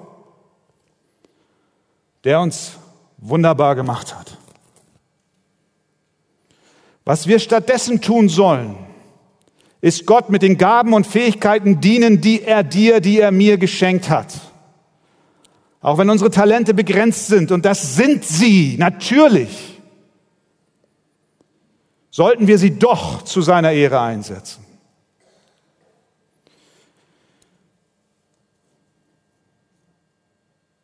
der 2.24 2.40
uns 2.40 2.78
wunderbar 3.18 3.76
gemacht 3.76 4.16
hat. 4.16 4.38
Was 7.04 7.28
wir 7.28 7.40
stattdessen 7.40 8.02
tun 8.02 8.30
sollen, 8.30 8.76
ist 9.80 10.06
Gott 10.06 10.30
mit 10.30 10.42
den 10.42 10.58
Gaben 10.58 10.94
und 10.94 11.08
Fähigkeiten 11.08 11.80
dienen, 11.80 12.20
die 12.20 12.42
er 12.42 12.64
dir, 12.64 13.00
die 13.00 13.20
er 13.20 13.32
mir 13.32 13.58
geschenkt 13.58 14.10
hat. 14.10 14.34
Auch 15.88 15.98
wenn 15.98 16.10
unsere 16.10 16.30
Talente 16.30 16.74
begrenzt 16.74 17.28
sind, 17.28 17.50
und 17.50 17.64
das 17.64 17.96
sind 17.96 18.26
sie, 18.26 18.76
natürlich, 18.78 19.80
sollten 22.12 22.48
wir 22.48 22.58
sie 22.58 22.78
doch 22.78 23.22
zu 23.22 23.42
seiner 23.42 23.72
Ehre 23.72 24.02
einsetzen. 24.02 24.66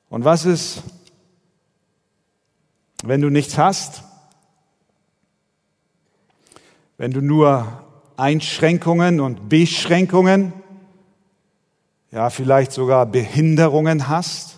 Und 0.07 0.23
was 0.23 0.45
ist, 0.45 0.83
wenn 3.03 3.19
du 3.19 3.29
nichts 3.29 3.57
hast? 3.57 4.03
wenn 6.97 7.11
du 7.11 7.21
nur 7.21 7.67
Einschränkungen 8.15 9.19
und 9.19 9.49
Beschränkungen, 9.49 10.53
ja 12.11 12.29
vielleicht 12.29 12.71
sogar 12.71 13.05
Behinderungen 13.05 14.07
hast, 14.07 14.52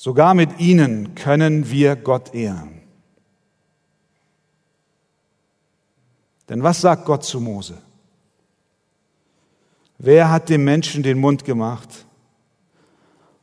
Sogar 0.00 0.34
mit 0.34 0.60
ihnen 0.60 1.16
können 1.16 1.72
wir 1.72 1.96
Gott 1.96 2.32
ehren. 2.32 2.82
Denn 6.48 6.62
was 6.62 6.80
sagt 6.80 7.04
Gott 7.04 7.24
zu 7.24 7.40
Mose? 7.40 7.82
Wer 9.98 10.30
hat 10.30 10.50
dem 10.50 10.62
Menschen 10.62 11.02
den 11.02 11.18
Mund 11.18 11.44
gemacht? 11.44 12.06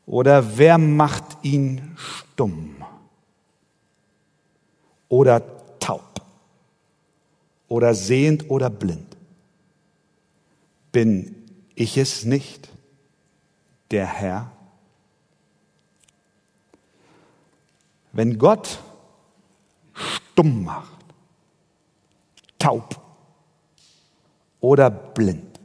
Oder 0.05 0.57
wer 0.57 0.77
macht 0.77 1.25
ihn 1.41 1.93
stumm? 1.97 2.77
Oder 5.09 5.43
taub? 5.79 6.21
Oder 7.67 7.93
sehend 7.93 8.49
oder 8.49 8.69
blind? 8.69 9.17
Bin 10.93 11.35
ich 11.75 11.97
es 11.97 12.23
nicht, 12.23 12.69
der 13.91 14.05
Herr? 14.05 14.54
Wenn 18.15 18.37
Gott 18.37 18.79
stumm 19.93 20.63
macht, 20.63 21.03
taub 22.57 23.01
oder 24.61 24.89
blind, 24.89 25.59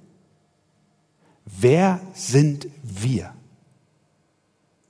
wer 1.45 2.01
sind 2.13 2.67
wir, 2.83 3.33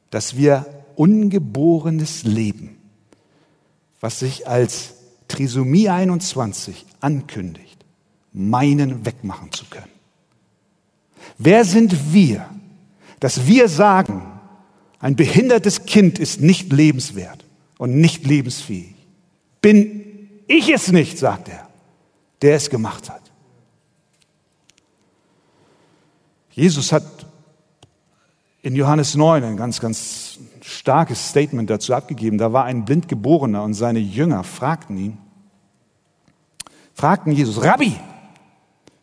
dass 0.08 0.38
wir 0.38 0.64
ungeborenes 0.96 2.22
Leben, 2.22 2.78
was 4.00 4.20
sich 4.20 4.48
als 4.48 4.94
Trisomie 5.28 5.90
21 5.90 6.86
ankündigt, 7.00 7.84
meinen 8.32 9.04
wegmachen 9.04 9.52
zu 9.52 9.66
können? 9.66 9.92
Wer 11.36 11.66
sind 11.66 12.14
wir, 12.14 12.48
dass 13.20 13.46
wir 13.46 13.68
sagen, 13.68 14.22
ein 14.98 15.14
behindertes 15.14 15.84
Kind 15.84 16.18
ist 16.18 16.40
nicht 16.40 16.72
lebenswert? 16.72 17.39
Und 17.80 17.96
nicht 17.96 18.26
lebensfähig. 18.26 18.94
Bin 19.62 20.28
ich 20.46 20.68
es 20.68 20.92
nicht, 20.92 21.16
sagt 21.16 21.48
er, 21.48 21.66
der 22.42 22.54
es 22.54 22.68
gemacht 22.68 23.08
hat. 23.08 23.22
Jesus 26.50 26.92
hat 26.92 27.04
in 28.60 28.76
Johannes 28.76 29.14
9 29.14 29.42
ein 29.44 29.56
ganz, 29.56 29.80
ganz 29.80 30.38
starkes 30.60 31.30
Statement 31.30 31.70
dazu 31.70 31.94
abgegeben. 31.94 32.36
Da 32.36 32.52
war 32.52 32.64
ein 32.64 32.84
Blindgeborener 32.84 33.62
und 33.62 33.72
seine 33.72 33.98
Jünger 33.98 34.44
fragten 34.44 34.98
ihn, 34.98 35.18
fragten 36.92 37.32
Jesus, 37.32 37.64
Rabbi, 37.64 37.96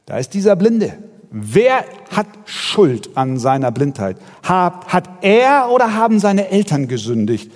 da 0.06 0.20
ist 0.20 0.36
dieser 0.36 0.56
Blinde. 0.56 1.00
Wer 1.32 1.84
hat 2.12 2.28
Schuld 2.46 3.18
an 3.18 3.40
seiner 3.40 3.72
Blindheit? 3.72 4.18
Hat, 4.44 4.94
hat 4.94 5.10
er 5.24 5.72
oder 5.72 5.96
haben 5.96 6.20
seine 6.20 6.50
Eltern 6.50 6.88
gesündigt? 6.88 7.52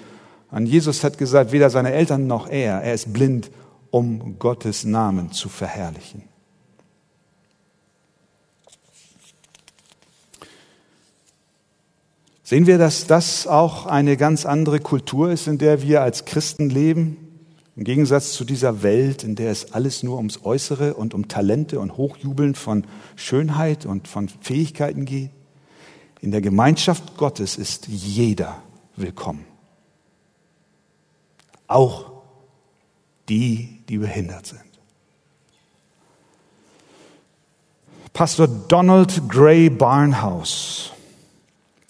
Und 0.51 0.65
Jesus 0.65 1.03
hat 1.03 1.17
gesagt, 1.17 1.53
weder 1.53 1.69
seine 1.69 1.93
Eltern 1.93 2.27
noch 2.27 2.49
er, 2.49 2.81
er 2.81 2.93
ist 2.93 3.13
blind, 3.13 3.49
um 3.89 4.37
Gottes 4.37 4.83
Namen 4.83 5.31
zu 5.31 5.47
verherrlichen. 5.47 6.23
Sehen 12.43 12.67
wir, 12.67 12.77
dass 12.77 13.07
das 13.07 13.47
auch 13.47 13.85
eine 13.85 14.17
ganz 14.17 14.45
andere 14.45 14.81
Kultur 14.81 15.31
ist, 15.31 15.47
in 15.47 15.57
der 15.57 15.81
wir 15.81 16.01
als 16.01 16.25
Christen 16.25 16.69
leben? 16.69 17.15
Im 17.77 17.85
Gegensatz 17.85 18.33
zu 18.33 18.43
dieser 18.43 18.83
Welt, 18.83 19.23
in 19.23 19.35
der 19.35 19.51
es 19.51 19.71
alles 19.71 20.03
nur 20.03 20.17
ums 20.17 20.43
Äußere 20.43 20.95
und 20.95 21.13
um 21.13 21.29
Talente 21.29 21.79
und 21.79 21.95
Hochjubeln 21.95 22.55
von 22.55 22.83
Schönheit 23.15 23.85
und 23.85 24.09
von 24.09 24.27
Fähigkeiten 24.27 25.05
geht. 25.05 25.29
In 26.19 26.31
der 26.31 26.41
Gemeinschaft 26.41 27.15
Gottes 27.15 27.57
ist 27.57 27.87
jeder 27.87 28.61
willkommen 28.97 29.50
auch 31.71 32.11
die, 33.29 33.79
die 33.87 33.97
behindert 33.97 34.45
sind. 34.45 34.59
Pastor 38.13 38.47
Donald 38.47 39.29
Gray 39.29 39.69
Barnhouse 39.69 40.91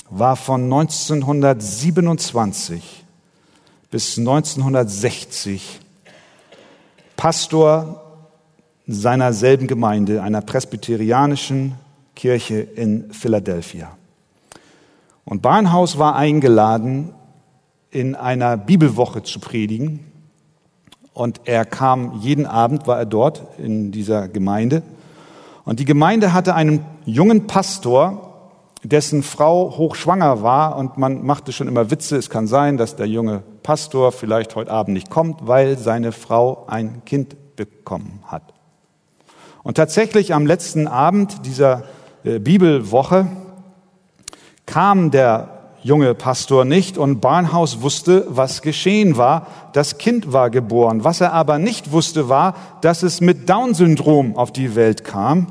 war 0.09 0.35
von 0.35 0.65
1927 0.65 3.05
bis 3.89 4.17
1960 4.17 5.79
Pastor 7.17 8.03
seiner 8.87 9.33
selben 9.33 9.67
Gemeinde, 9.67 10.23
einer 10.23 10.41
presbyterianischen 10.41 11.75
Kirche 12.15 12.61
in 12.61 13.11
Philadelphia. 13.13 13.91
Und 15.25 15.41
Barnhouse 15.41 15.97
war 15.97 16.15
eingeladen, 16.15 17.13
in 17.91 18.15
einer 18.15 18.57
Bibelwoche 18.57 19.21
zu 19.21 19.39
predigen. 19.39 19.99
Und 21.13 21.41
er 21.43 21.65
kam 21.65 22.19
jeden 22.21 22.45
Abend, 22.45 22.87
war 22.87 22.97
er 22.97 23.05
dort 23.05 23.43
in 23.57 23.91
dieser 23.91 24.29
Gemeinde. 24.29 24.81
Und 25.65 25.79
die 25.79 25.85
Gemeinde 25.85 26.33
hatte 26.33 26.55
einen 26.55 26.85
jungen 27.05 27.47
Pastor, 27.47 28.27
dessen 28.83 29.21
Frau 29.21 29.77
hochschwanger 29.77 30.41
war. 30.41 30.77
Und 30.77 30.97
man 30.97 31.25
machte 31.25 31.51
schon 31.51 31.67
immer 31.67 31.91
Witze. 31.91 32.15
Es 32.15 32.29
kann 32.29 32.47
sein, 32.47 32.77
dass 32.77 32.95
der 32.95 33.07
junge 33.07 33.43
Pastor 33.61 34.11
vielleicht 34.11 34.55
heute 34.55 34.71
Abend 34.71 34.93
nicht 34.93 35.09
kommt, 35.09 35.45
weil 35.45 35.77
seine 35.77 36.13
Frau 36.13 36.65
ein 36.67 37.03
Kind 37.05 37.35
bekommen 37.55 38.23
hat. 38.25 38.53
Und 39.63 39.75
tatsächlich 39.75 40.33
am 40.33 40.47
letzten 40.47 40.87
Abend 40.87 41.45
dieser 41.45 41.83
äh, 42.23 42.39
Bibelwoche 42.39 43.27
kam 44.65 45.11
der 45.11 45.60
junge 45.83 46.13
Pastor 46.13 46.65
nicht 46.65 46.97
und 46.97 47.19
Barnhaus 47.21 47.81
wusste, 47.81 48.25
was 48.29 48.61
geschehen 48.61 49.17
war. 49.17 49.47
Das 49.73 49.97
Kind 49.97 50.31
war 50.31 50.49
geboren. 50.49 51.03
Was 51.03 51.21
er 51.21 51.33
aber 51.33 51.59
nicht 51.59 51.91
wusste, 51.91 52.29
war, 52.29 52.55
dass 52.81 53.03
es 53.03 53.21
mit 53.21 53.49
Down-Syndrom 53.49 54.35
auf 54.35 54.51
die 54.51 54.75
Welt 54.75 55.03
kam. 55.03 55.47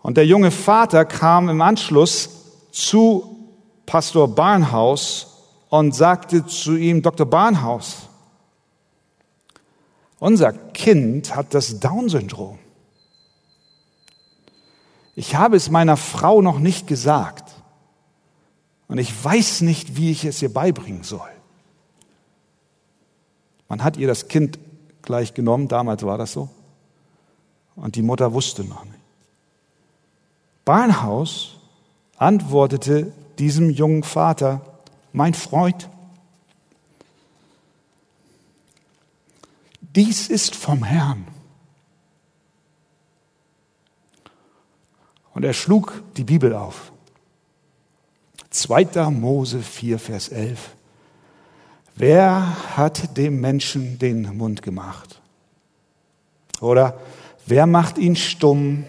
Und 0.00 0.16
der 0.16 0.26
junge 0.26 0.50
Vater 0.50 1.04
kam 1.04 1.48
im 1.48 1.60
Anschluss 1.60 2.30
zu 2.70 3.36
Pastor 3.86 4.28
Barnhaus 4.28 5.44
und 5.68 5.94
sagte 5.94 6.46
zu 6.46 6.76
ihm, 6.76 7.02
Dr. 7.02 7.26
Barnhaus, 7.26 8.08
unser 10.18 10.52
Kind 10.52 11.36
hat 11.36 11.54
das 11.54 11.80
Down-Syndrom. 11.80 12.58
Ich 15.14 15.34
habe 15.34 15.56
es 15.56 15.70
meiner 15.70 15.96
Frau 15.96 16.42
noch 16.42 16.58
nicht 16.58 16.86
gesagt. 16.86 17.45
Und 18.88 18.98
ich 18.98 19.24
weiß 19.24 19.62
nicht, 19.62 19.96
wie 19.96 20.10
ich 20.10 20.24
es 20.24 20.40
ihr 20.42 20.52
beibringen 20.52 21.02
soll. 21.02 21.28
Man 23.68 23.82
hat 23.82 23.96
ihr 23.96 24.06
das 24.06 24.28
Kind 24.28 24.58
gleich 25.02 25.34
genommen, 25.34 25.68
damals 25.68 26.04
war 26.04 26.18
das 26.18 26.32
so. 26.32 26.48
Und 27.74 27.96
die 27.96 28.02
Mutter 28.02 28.32
wusste 28.32 28.64
noch 28.64 28.84
nicht. 28.84 28.96
Barnhaus 30.64 31.58
antwortete 32.16 33.12
diesem 33.38 33.70
jungen 33.70 34.02
Vater, 34.02 34.62
mein 35.12 35.34
Freund, 35.34 35.88
dies 39.80 40.28
ist 40.28 40.54
vom 40.54 40.82
Herrn. 40.84 41.26
Und 45.34 45.44
er 45.44 45.52
schlug 45.52 46.02
die 46.16 46.24
Bibel 46.24 46.54
auf. 46.54 46.92
2. 48.56 49.10
Mose 49.10 49.60
4, 49.60 49.98
Vers 49.98 50.28
11. 50.28 50.74
Wer 51.94 52.76
hat 52.76 53.16
dem 53.16 53.40
Menschen 53.40 53.98
den 53.98 54.36
Mund 54.36 54.62
gemacht? 54.62 55.20
Oder 56.60 56.98
wer 57.46 57.66
macht 57.66 57.98
ihn 57.98 58.16
stumm 58.16 58.84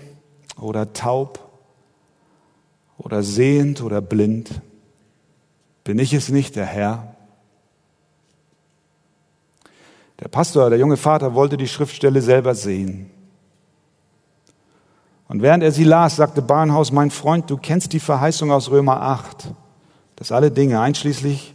oder 0.60 0.94
taub 0.94 1.40
oder 2.98 3.24
sehend 3.24 3.82
oder 3.82 4.02
blind? 4.02 4.62
Bin 5.84 6.00
ich 6.00 6.14
es 6.14 6.30
nicht, 6.30 6.56
der 6.56 6.66
Herr? 6.66 7.16
Der 10.20 10.30
Pastor, 10.30 10.70
der 10.70 10.80
junge 10.80 10.98
Vater, 10.98 11.34
wollte 11.34 11.58
die 11.58 11.68
Schriftstelle 11.68 12.22
selber 12.22 12.56
sehen. 12.56 13.12
Und 15.28 15.42
während 15.42 15.64
er 15.64 15.72
sie 15.72 15.84
las, 15.84 16.16
sagte 16.16 16.42
Barnhaus, 16.42 16.92
mein 16.92 17.12
Freund, 17.12 17.50
du 17.50 17.58
kennst 17.58 17.94
die 17.94 18.00
Verheißung 18.00 18.52
aus 18.52 18.72
Römer 18.72 19.02
8, 19.02 19.54
dass 20.16 20.32
alle 20.32 20.52
Dinge, 20.52 20.80
einschließlich 20.80 21.54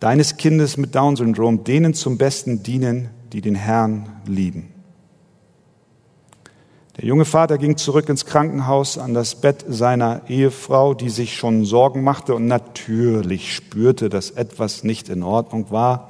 deines 0.00 0.36
Kindes 0.36 0.76
mit 0.76 0.94
Down-Syndrom, 0.94 1.62
denen 1.62 1.94
zum 1.94 2.18
Besten 2.18 2.62
dienen, 2.62 3.10
die 3.32 3.40
den 3.40 3.54
Herrn 3.54 4.08
lieben. 4.26 4.72
Der 6.96 7.04
junge 7.04 7.24
Vater 7.24 7.56
ging 7.56 7.76
zurück 7.76 8.08
ins 8.08 8.26
Krankenhaus 8.26 8.98
an 8.98 9.14
das 9.14 9.36
Bett 9.36 9.64
seiner 9.68 10.22
Ehefrau, 10.28 10.92
die 10.92 11.08
sich 11.08 11.36
schon 11.36 11.64
Sorgen 11.64 12.02
machte 12.02 12.34
und 12.34 12.46
natürlich 12.46 13.54
spürte, 13.54 14.08
dass 14.08 14.30
etwas 14.30 14.82
nicht 14.82 15.08
in 15.08 15.22
Ordnung 15.22 15.70
war. 15.70 16.09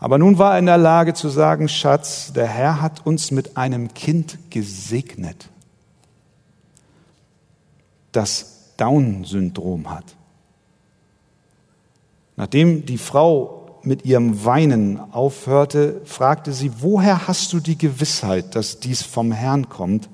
Aber 0.00 0.18
nun 0.18 0.38
war 0.38 0.52
er 0.52 0.58
in 0.58 0.66
der 0.66 0.78
Lage 0.78 1.14
zu 1.14 1.28
sagen, 1.28 1.68
Schatz, 1.68 2.32
der 2.32 2.46
Herr 2.46 2.80
hat 2.80 3.04
uns 3.04 3.30
mit 3.30 3.56
einem 3.56 3.92
Kind 3.94 4.38
gesegnet, 4.50 5.48
das 8.12 8.74
Down-Syndrom 8.76 9.90
hat. 9.90 10.04
Nachdem 12.36 12.86
die 12.86 12.98
Frau 12.98 13.80
mit 13.82 14.04
ihrem 14.04 14.44
Weinen 14.44 15.00
aufhörte, 15.12 16.00
fragte 16.04 16.52
sie, 16.52 16.70
woher 16.80 17.26
hast 17.26 17.52
du 17.52 17.58
die 17.58 17.76
Gewissheit, 17.76 18.54
dass 18.54 18.78
dies 18.78 19.02
vom 19.02 19.32
Herrn 19.32 19.68
kommt? 19.68 20.08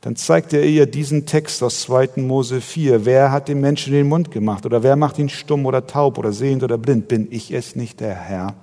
Dann 0.00 0.14
zeigte 0.16 0.58
er 0.58 0.66
ihr 0.66 0.86
diesen 0.86 1.26
Text 1.26 1.62
aus 1.62 1.80
2. 1.82 2.10
Mose 2.16 2.60
4. 2.60 3.04
Wer 3.04 3.32
hat 3.32 3.48
dem 3.48 3.60
Menschen 3.60 3.92
den 3.92 4.08
Mund 4.08 4.30
gemacht? 4.30 4.64
Oder 4.64 4.82
wer 4.82 4.96
macht 4.96 5.18
ihn 5.18 5.28
stumm 5.28 5.66
oder 5.66 5.86
taub 5.86 6.18
oder 6.18 6.32
sehend 6.32 6.62
oder 6.62 6.78
blind? 6.78 7.08
Bin 7.08 7.26
ich 7.30 7.52
es 7.52 7.74
nicht, 7.74 8.00
der 8.00 8.14
Herr? 8.14 8.54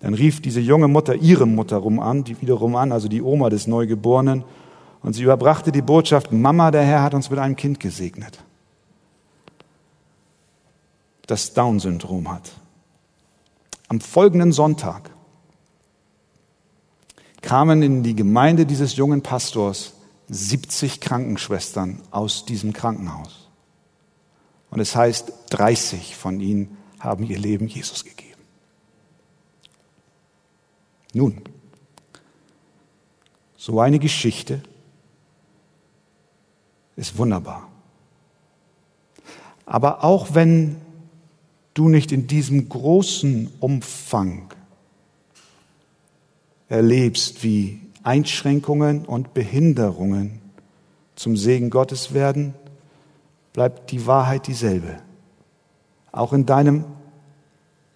Dann 0.00 0.14
rief 0.14 0.40
diese 0.40 0.60
junge 0.60 0.88
Mutter 0.88 1.14
ihre 1.14 1.46
Mutter 1.46 1.76
rum 1.76 2.00
an, 2.00 2.24
die 2.24 2.40
wiederum 2.40 2.74
an, 2.74 2.90
also 2.90 3.08
die 3.08 3.22
Oma 3.22 3.50
des 3.50 3.66
Neugeborenen, 3.66 4.44
und 5.02 5.14
sie 5.14 5.24
überbrachte 5.24 5.72
die 5.72 5.82
Botschaft, 5.82 6.32
Mama, 6.32 6.70
der 6.70 6.82
Herr 6.82 7.02
hat 7.02 7.14
uns 7.14 7.28
mit 7.28 7.38
einem 7.38 7.56
Kind 7.56 7.80
gesegnet 7.80 8.38
das 11.32 11.54
Down-Syndrom 11.54 12.30
hat. 12.30 12.52
Am 13.88 14.00
folgenden 14.00 14.52
Sonntag 14.52 15.10
kamen 17.42 17.82
in 17.82 18.02
die 18.02 18.16
Gemeinde 18.16 18.64
dieses 18.64 18.96
jungen 18.96 19.22
Pastors 19.22 19.94
70 20.28 21.00
Krankenschwestern 21.00 22.00
aus 22.10 22.46
diesem 22.46 22.72
Krankenhaus. 22.72 23.48
Und 24.70 24.80
es 24.80 24.96
heißt, 24.96 25.32
30 25.50 26.16
von 26.16 26.40
ihnen 26.40 26.78
haben 26.98 27.24
ihr 27.24 27.38
Leben 27.38 27.66
Jesus 27.66 28.04
gegeben. 28.04 28.40
Nun, 31.12 31.42
so 33.56 33.80
eine 33.80 33.98
Geschichte 33.98 34.62
ist 36.96 37.18
wunderbar. 37.18 37.68
Aber 39.66 40.04
auch 40.04 40.34
wenn 40.34 40.80
du 41.74 41.88
nicht 41.88 42.12
in 42.12 42.26
diesem 42.26 42.68
großen 42.68 43.52
Umfang 43.60 44.51
erlebst, 46.72 47.42
wie 47.42 47.82
Einschränkungen 48.02 49.04
und 49.04 49.34
Behinderungen 49.34 50.40
zum 51.16 51.36
Segen 51.36 51.68
Gottes 51.68 52.14
werden, 52.14 52.54
bleibt 53.52 53.90
die 53.90 54.06
Wahrheit 54.06 54.46
dieselbe. 54.46 54.96
Auch 56.12 56.32
in 56.32 56.46
deinem 56.46 56.86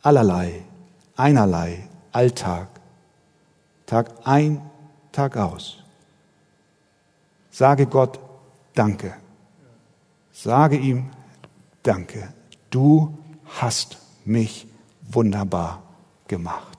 allerlei, 0.02 0.62
einerlei 1.16 1.88
Alltag, 2.12 2.68
Tag 3.86 4.12
ein, 4.24 4.60
Tag 5.10 5.38
aus. 5.38 5.78
Sage 7.50 7.86
Gott 7.86 8.20
Danke. 8.74 9.14
Sage 10.32 10.76
ihm 10.76 11.08
Danke. 11.82 12.28
Du 12.68 13.16
hast 13.58 13.96
mich 14.26 14.66
wunderbar 15.00 15.82
gemacht. 16.28 16.75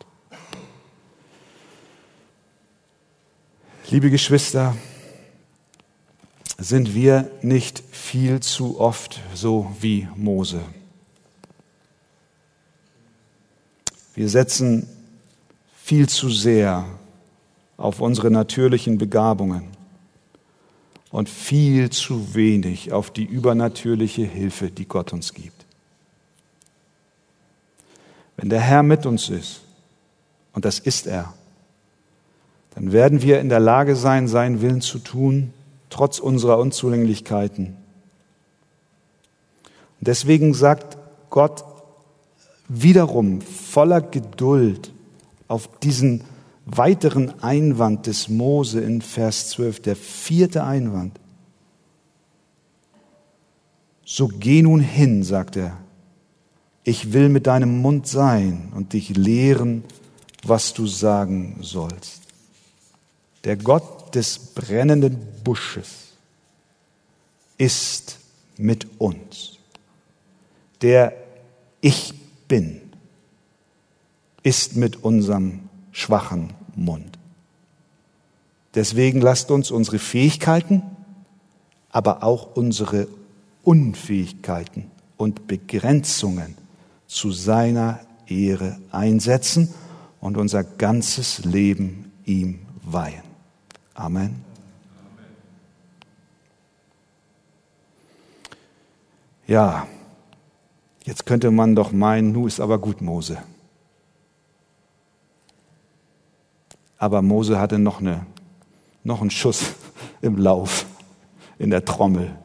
Liebe 3.89 4.09
Geschwister, 4.09 4.75
sind 6.57 6.93
wir 6.93 7.31
nicht 7.41 7.81
viel 7.89 8.41
zu 8.41 8.81
oft 8.81 9.21
so 9.33 9.73
wie 9.79 10.09
Mose? 10.13 10.59
Wir 14.13 14.27
setzen 14.27 14.89
viel 15.77 16.09
zu 16.09 16.29
sehr 16.29 16.83
auf 17.77 18.01
unsere 18.01 18.29
natürlichen 18.29 18.97
Begabungen 18.97 19.69
und 21.09 21.29
viel 21.29 21.89
zu 21.89 22.35
wenig 22.35 22.91
auf 22.91 23.09
die 23.09 23.23
übernatürliche 23.23 24.25
Hilfe, 24.25 24.69
die 24.69 24.85
Gott 24.85 25.13
uns 25.13 25.33
gibt. 25.33 25.65
Wenn 28.35 28.49
der 28.49 28.59
Herr 28.59 28.83
mit 28.83 29.05
uns 29.05 29.29
ist, 29.29 29.61
und 30.51 30.65
das 30.65 30.79
ist 30.79 31.07
er, 31.07 31.36
dann 32.78 32.91
werden 32.91 33.23
wir 33.23 33.39
in 33.39 33.49
der 33.49 33.59
Lage 33.59 33.95
sein, 33.95 34.28
seinen 34.28 34.61
Willen 34.61 34.82
zu 34.82 34.99
tun, 34.99 35.51
trotz 35.89 36.19
unserer 36.19 36.59
Unzulänglichkeiten. 36.59 37.75
Und 39.99 40.07
deswegen 40.07 40.53
sagt 40.53 40.95
Gott 41.32 41.65
wiederum 42.67 43.41
voller 43.41 43.99
Geduld 43.99 44.93
auf 45.47 45.80
diesen 45.80 46.23
weiteren 46.67 47.41
Einwand 47.41 48.05
des 48.05 48.30
Mose 48.30 48.80
in 48.80 49.01
Vers 49.01 49.49
12, 49.49 49.80
der 49.80 49.95
vierte 49.95 50.63
Einwand. 50.63 51.19
So 54.05 54.28
geh 54.28 54.61
nun 54.61 54.82
hin, 54.82 55.23
sagt 55.23 55.55
er, 55.55 55.80
ich 56.84 57.11
will 57.11 57.30
mit 57.30 57.47
deinem 57.47 57.82
Mund 57.82 58.05
sein 58.05 58.71
und 58.75 58.93
dich 58.93 59.17
lehren, 59.17 59.84
was 60.43 60.75
du 60.75 60.86
sagen 60.86 61.57
sollst. 61.61 62.26
Der 63.47 63.55
Gott 63.55 64.13
des 64.13 64.37
brennenden 64.39 65.25
Busches 65.45 65.87
ist 67.57 68.17
mit 68.57 68.99
uns. 68.99 69.53
Der 70.81 71.13
Ich 71.79 72.13
bin 72.49 72.81
ist 74.43 74.75
mit 74.75 75.01
unserem 75.01 75.69
schwachen 75.93 76.55
Mund. 76.75 77.17
Deswegen 78.75 79.21
lasst 79.21 79.49
uns 79.49 79.71
unsere 79.71 79.99
Fähigkeiten, 79.99 80.81
aber 81.89 82.23
auch 82.23 82.57
unsere 82.57 83.07
Unfähigkeiten 83.63 84.91
und 85.15 85.47
Begrenzungen 85.47 86.55
zu 87.07 87.31
seiner 87.31 88.01
Ehre 88.27 88.77
einsetzen 88.91 89.73
und 90.19 90.35
unser 90.35 90.65
ganzes 90.65 91.45
Leben 91.45 92.11
ihm 92.25 92.59
weihen. 92.83 93.26
Amen. 93.97 94.45
Ja, 99.47 99.87
jetzt 101.03 101.25
könnte 101.25 101.49
man 101.49 101.75
doch 101.75 101.91
meinen, 101.91 102.31
nu 102.31 102.45
ist 102.45 102.59
aber 102.59 102.77
gut 102.77 103.01
Mose. 103.01 103.39
Aber 106.99 107.23
Mose 107.23 107.59
hatte 107.59 107.79
noch, 107.79 107.99
eine, 107.99 108.25
noch 109.03 109.21
einen 109.21 109.31
Schuss 109.31 109.73
im 110.21 110.37
Lauf, 110.37 110.85
in 111.57 111.71
der 111.71 111.83
Trommel. 111.83 112.35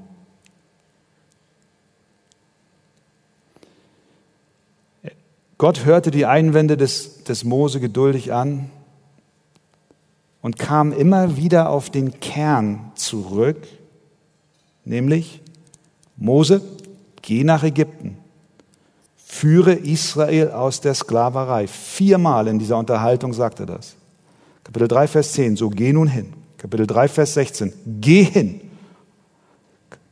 Gott 5.59 5.84
hörte 5.84 6.11
die 6.11 6.24
Einwände 6.24 6.78
des, 6.78 7.24
des 7.24 7.44
Mose 7.44 7.78
geduldig 7.78 8.32
an 8.32 8.70
und 10.43 10.59
kam 10.59 10.93
immer 10.93 11.36
wieder 11.36 11.70
auf 11.70 11.88
den 11.88 12.20
Kern 12.20 12.93
zurück, 12.95 13.57
nämlich 14.84 15.40
Mose, 16.16 16.61
geh 17.22 17.45
nach 17.45 17.62
Ägypten, 17.62 18.18
führe 19.16 19.72
Israel 19.72 20.51
aus 20.51 20.80
der 20.80 20.95
Sklaverei. 20.95 21.66
Viermal 21.66 22.49
in 22.49 22.59
dieser 22.59 22.76
Unterhaltung 22.76 23.32
sagt 23.32 23.61
er 23.61 23.66
das. 23.66 23.95
Kapitel 24.64 24.88
3, 24.88 25.09
Vers 25.09 25.32
10, 25.32 25.57
so 25.57 25.70
geh 25.70 25.93
nun 25.93 26.09
hin. 26.09 26.32
Kapitel 26.59 26.86
3, 26.86 27.09
Vers 27.09 27.34
16, 27.34 27.72
geh 28.01 28.24
hin. 28.24 28.61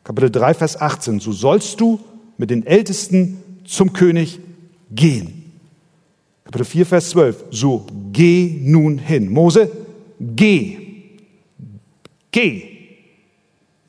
Kapitel 0.03 0.31
3, 0.31 0.55
Vers 0.55 0.81
18, 0.81 1.21
so 1.21 1.33
sollst 1.33 1.81
du 1.81 2.01
mit 2.39 2.51
den 2.51 2.65
Ältesten 2.67 3.43
zum 3.65 3.93
König 3.93 4.41
gehen. 4.91 5.53
Kapitel 6.45 6.65
4, 6.65 6.87
Vers 6.87 7.11
12. 7.11 7.45
So 7.51 7.87
geh 8.13 8.59
nun 8.63 8.99
hin. 8.99 9.31
Mose, 9.31 9.71
geh. 10.21 10.79
Geh. 12.31 12.79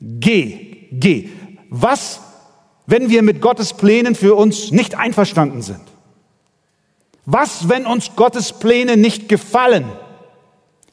Geh. 0.00 0.88
Geh. 0.90 1.28
Was, 1.68 2.20
wenn 2.86 3.08
wir 3.08 3.22
mit 3.22 3.40
Gottes 3.40 3.74
Plänen 3.74 4.14
für 4.14 4.34
uns 4.34 4.72
nicht 4.72 4.96
einverstanden 4.96 5.62
sind? 5.62 5.80
Was, 7.24 7.68
wenn 7.68 7.86
uns 7.86 8.16
Gottes 8.16 8.52
Pläne 8.52 8.96
nicht 8.96 9.28
gefallen? 9.28 9.84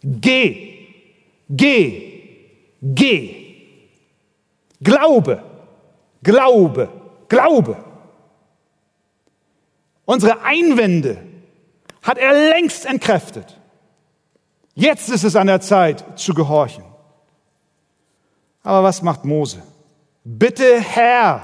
Geh. 0.04 0.78
Geh. 1.50 2.22
Geh. 2.82 3.36
Glaube. 4.82 5.44
Glaube. 6.22 6.90
Glaube. 7.28 7.78
Unsere 10.06 10.42
Einwände 10.42 11.24
hat 12.02 12.18
er 12.18 12.50
längst 12.50 12.86
entkräftet. 12.86 13.59
Jetzt 14.80 15.10
ist 15.10 15.26
es 15.26 15.36
an 15.36 15.48
der 15.48 15.60
Zeit 15.60 16.18
zu 16.18 16.34
gehorchen. 16.34 16.86
Aber 18.64 18.82
was 18.82 19.02
macht 19.02 19.26
Mose? 19.26 19.62
Bitte 20.24 20.80
Herr, 20.80 21.42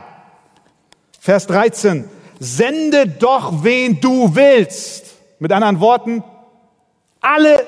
Vers 1.19 1.45
13, 1.47 2.05
sende 2.39 3.07
doch, 3.07 3.61
wen 3.61 3.99
du 3.99 4.33
willst. 4.35 5.15
Mit 5.39 5.51
anderen 5.51 5.81
Worten, 5.81 6.23
alle, 7.19 7.67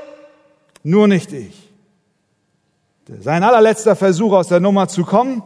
nur 0.84 1.10
nicht 1.10 1.34
ich. 1.34 1.70
Sein 3.20 3.44
allerletzter 3.44 3.98
Versuch 3.98 4.32
aus 4.32 4.48
der 4.48 4.62
Nummer 4.62 4.88
zu 4.88 5.04
kommen, 5.04 5.44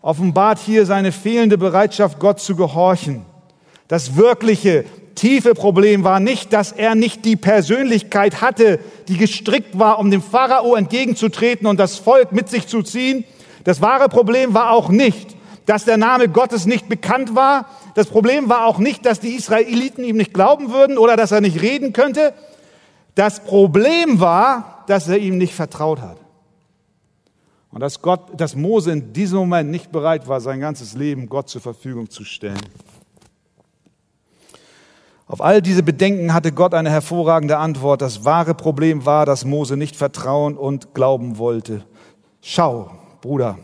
offenbart 0.00 0.60
hier 0.60 0.86
seine 0.86 1.12
fehlende 1.12 1.58
Bereitschaft, 1.58 2.18
Gott 2.20 2.40
zu 2.40 2.56
gehorchen. 2.56 3.26
Das 3.86 4.16
wirkliche, 4.16 4.86
tiefe 5.18 5.54
Problem 5.54 6.04
war 6.04 6.20
nicht, 6.20 6.52
dass 6.52 6.72
er 6.72 6.94
nicht 6.94 7.24
die 7.24 7.36
Persönlichkeit 7.36 8.40
hatte, 8.40 8.78
die 9.08 9.16
gestrickt 9.16 9.78
war, 9.78 9.98
um 9.98 10.10
dem 10.10 10.22
Pharao 10.22 10.74
entgegenzutreten 10.74 11.66
und 11.66 11.78
das 11.78 11.96
Volk 11.96 12.32
mit 12.32 12.48
sich 12.48 12.66
zu 12.66 12.82
ziehen. 12.82 13.24
Das 13.64 13.82
wahre 13.82 14.08
Problem 14.08 14.54
war 14.54 14.70
auch 14.70 14.88
nicht, 14.88 15.36
dass 15.66 15.84
der 15.84 15.96
Name 15.96 16.28
Gottes 16.28 16.64
nicht 16.64 16.88
bekannt 16.88 17.34
war. 17.34 17.66
Das 17.94 18.06
Problem 18.06 18.48
war 18.48 18.64
auch 18.64 18.78
nicht, 18.78 19.04
dass 19.04 19.20
die 19.20 19.34
Israeliten 19.34 20.04
ihm 20.04 20.16
nicht 20.16 20.32
glauben 20.32 20.70
würden 20.70 20.96
oder 20.96 21.16
dass 21.16 21.32
er 21.32 21.40
nicht 21.40 21.60
reden 21.60 21.92
könnte. 21.92 22.32
Das 23.14 23.40
Problem 23.40 24.20
war, 24.20 24.84
dass 24.86 25.08
er 25.08 25.18
ihm 25.18 25.36
nicht 25.36 25.54
vertraut 25.54 26.00
hat. 26.00 26.16
Und 27.70 27.80
dass 27.80 28.00
Gott, 28.00 28.40
dass 28.40 28.56
Mose 28.56 28.92
in 28.92 29.12
diesem 29.12 29.38
Moment 29.38 29.70
nicht 29.70 29.92
bereit 29.92 30.26
war, 30.28 30.40
sein 30.40 30.60
ganzes 30.60 30.94
Leben 30.94 31.28
Gott 31.28 31.48
zur 31.50 31.60
Verfügung 31.60 32.08
zu 32.08 32.24
stellen. 32.24 32.60
Auf 35.28 35.42
all 35.42 35.60
diese 35.60 35.82
Bedenken 35.82 36.32
hatte 36.32 36.52
Gott 36.52 36.72
eine 36.72 36.90
hervorragende 36.90 37.58
Antwort. 37.58 38.00
Das 38.00 38.24
wahre 38.24 38.54
Problem 38.54 39.04
war, 39.04 39.26
dass 39.26 39.44
Mose 39.44 39.76
nicht 39.76 39.94
vertrauen 39.94 40.56
und 40.56 40.94
glauben 40.94 41.36
wollte. 41.36 41.84
Schau, 42.40 42.90
Bruder, 43.20 43.58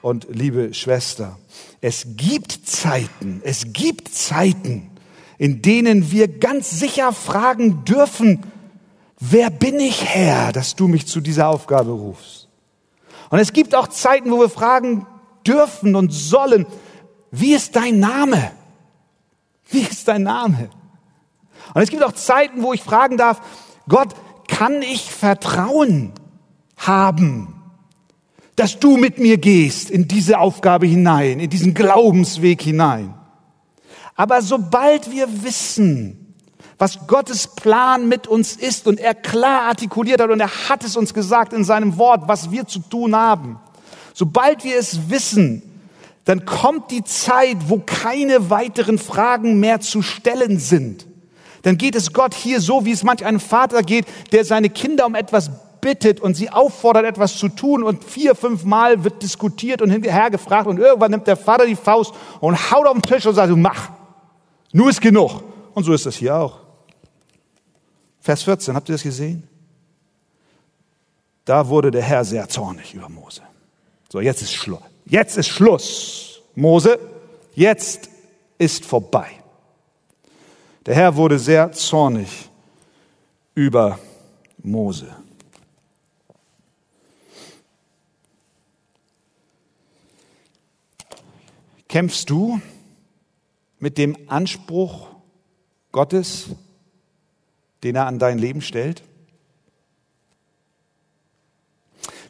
und 0.00 0.28
liebe 0.30 0.72
Schwester, 0.72 1.38
es 1.82 2.06
gibt 2.16 2.66
Zeiten, 2.66 3.42
es 3.44 3.74
gibt 3.74 4.14
Zeiten, 4.14 4.90
in 5.36 5.60
denen 5.60 6.10
wir 6.10 6.26
ganz 6.26 6.70
sicher 6.70 7.12
fragen 7.12 7.84
dürfen, 7.84 8.44
wer 9.20 9.50
bin 9.50 9.78
ich 9.78 10.06
Herr, 10.06 10.52
dass 10.52 10.74
du 10.74 10.88
mich 10.88 11.06
zu 11.06 11.20
dieser 11.20 11.48
Aufgabe 11.48 11.90
rufst? 11.90 12.48
Und 13.28 13.40
es 13.40 13.52
gibt 13.52 13.74
auch 13.74 13.88
Zeiten, 13.88 14.30
wo 14.30 14.40
wir 14.40 14.48
fragen 14.48 15.06
dürfen 15.46 15.96
und 15.96 16.14
sollen, 16.14 16.64
wie 17.30 17.52
ist 17.52 17.76
dein 17.76 17.98
Name? 17.98 18.52
Wie 19.68 19.82
ist 19.82 20.08
dein 20.08 20.22
Name? 20.22 20.70
Und 21.74 21.82
es 21.82 21.90
gibt 21.90 22.02
auch 22.02 22.12
Zeiten, 22.12 22.62
wo 22.62 22.72
ich 22.72 22.82
fragen 22.82 23.16
darf, 23.16 23.40
Gott, 23.88 24.14
kann 24.48 24.82
ich 24.82 25.10
Vertrauen 25.10 26.12
haben? 26.76 27.56
dass 28.56 28.80
du 28.80 28.96
mit 28.96 29.18
mir 29.18 29.36
gehst 29.36 29.90
in 29.90 30.08
diese 30.08 30.38
Aufgabe 30.38 30.86
hinein, 30.86 31.40
in 31.40 31.50
diesen 31.50 31.74
Glaubensweg 31.74 32.62
hinein. 32.62 33.14
Aber 34.16 34.40
sobald 34.40 35.10
wir 35.10 35.44
wissen, 35.44 36.34
was 36.78 37.06
Gottes 37.06 37.48
Plan 37.48 38.08
mit 38.08 38.26
uns 38.26 38.56
ist 38.56 38.86
und 38.86 38.98
er 38.98 39.14
klar 39.14 39.62
artikuliert 39.62 40.20
hat 40.22 40.30
und 40.30 40.40
er 40.40 40.68
hat 40.68 40.84
es 40.84 40.96
uns 40.96 41.12
gesagt 41.12 41.52
in 41.52 41.64
seinem 41.64 41.98
Wort, 41.98 42.22
was 42.26 42.50
wir 42.50 42.66
zu 42.66 42.80
tun 42.80 43.14
haben, 43.14 43.58
sobald 44.14 44.64
wir 44.64 44.78
es 44.78 45.10
wissen, 45.10 45.62
dann 46.26 46.44
kommt 46.44 46.90
die 46.90 47.04
Zeit, 47.04 47.56
wo 47.68 47.78
keine 47.78 48.50
weiteren 48.50 48.98
Fragen 48.98 49.60
mehr 49.60 49.80
zu 49.80 50.02
stellen 50.02 50.58
sind. 50.58 51.06
Dann 51.62 51.78
geht 51.78 51.94
es 51.94 52.12
Gott 52.12 52.34
hier 52.34 52.60
so, 52.60 52.84
wie 52.84 52.90
es 52.90 53.04
manch 53.04 53.24
einem 53.24 53.40
Vater 53.40 53.82
geht, 53.82 54.06
der 54.32 54.44
seine 54.44 54.68
Kinder 54.68 55.06
um 55.06 55.14
etwas 55.14 55.50
bittet 55.80 56.20
und 56.20 56.34
sie 56.34 56.50
auffordert, 56.50 57.04
etwas 57.04 57.36
zu 57.36 57.48
tun 57.48 57.84
und 57.84 58.02
vier, 58.02 58.34
fünf 58.34 58.64
Mal 58.64 59.04
wird 59.04 59.22
diskutiert 59.22 59.80
und 59.82 59.90
hinterher 59.90 60.30
gefragt 60.30 60.66
und 60.66 60.78
irgendwann 60.78 61.12
nimmt 61.12 61.28
der 61.28 61.36
Vater 61.36 61.64
die 61.64 61.76
Faust 61.76 62.12
und 62.40 62.72
haut 62.72 62.86
auf 62.86 62.94
den 62.94 63.02
Tisch 63.02 63.24
und 63.24 63.34
sagt, 63.34 63.56
mach. 63.56 63.90
Nur 64.72 64.90
ist 64.90 65.00
genug. 65.00 65.44
Und 65.74 65.84
so 65.84 65.92
ist 65.92 66.06
das 66.06 66.16
hier 66.16 66.34
auch. 66.34 66.58
Vers 68.20 68.42
14, 68.42 68.74
habt 68.74 68.88
ihr 68.88 68.94
das 68.94 69.04
gesehen? 69.04 69.46
Da 71.44 71.68
wurde 71.68 71.92
der 71.92 72.02
Herr 72.02 72.24
sehr 72.24 72.48
zornig 72.48 72.94
über 72.94 73.08
Mose. 73.08 73.42
So, 74.10 74.20
jetzt 74.20 74.42
ist 74.42 74.52
Schluss. 74.52 74.82
Jetzt 75.06 75.36
ist 75.36 75.48
Schluss. 75.48 76.42
Mose, 76.56 76.98
jetzt 77.54 78.10
ist 78.58 78.84
vorbei. 78.84 79.30
Der 80.84 80.94
Herr 80.94 81.16
wurde 81.16 81.38
sehr 81.38 81.72
zornig 81.72 82.50
über 83.54 83.98
Mose. 84.62 85.14
Kämpfst 91.88 92.28
du 92.28 92.60
mit 93.78 93.96
dem 93.98 94.16
Anspruch 94.28 95.08
Gottes, 95.92 96.48
den 97.84 97.94
er 97.94 98.06
an 98.06 98.18
dein 98.18 98.38
Leben 98.38 98.60
stellt? 98.60 99.02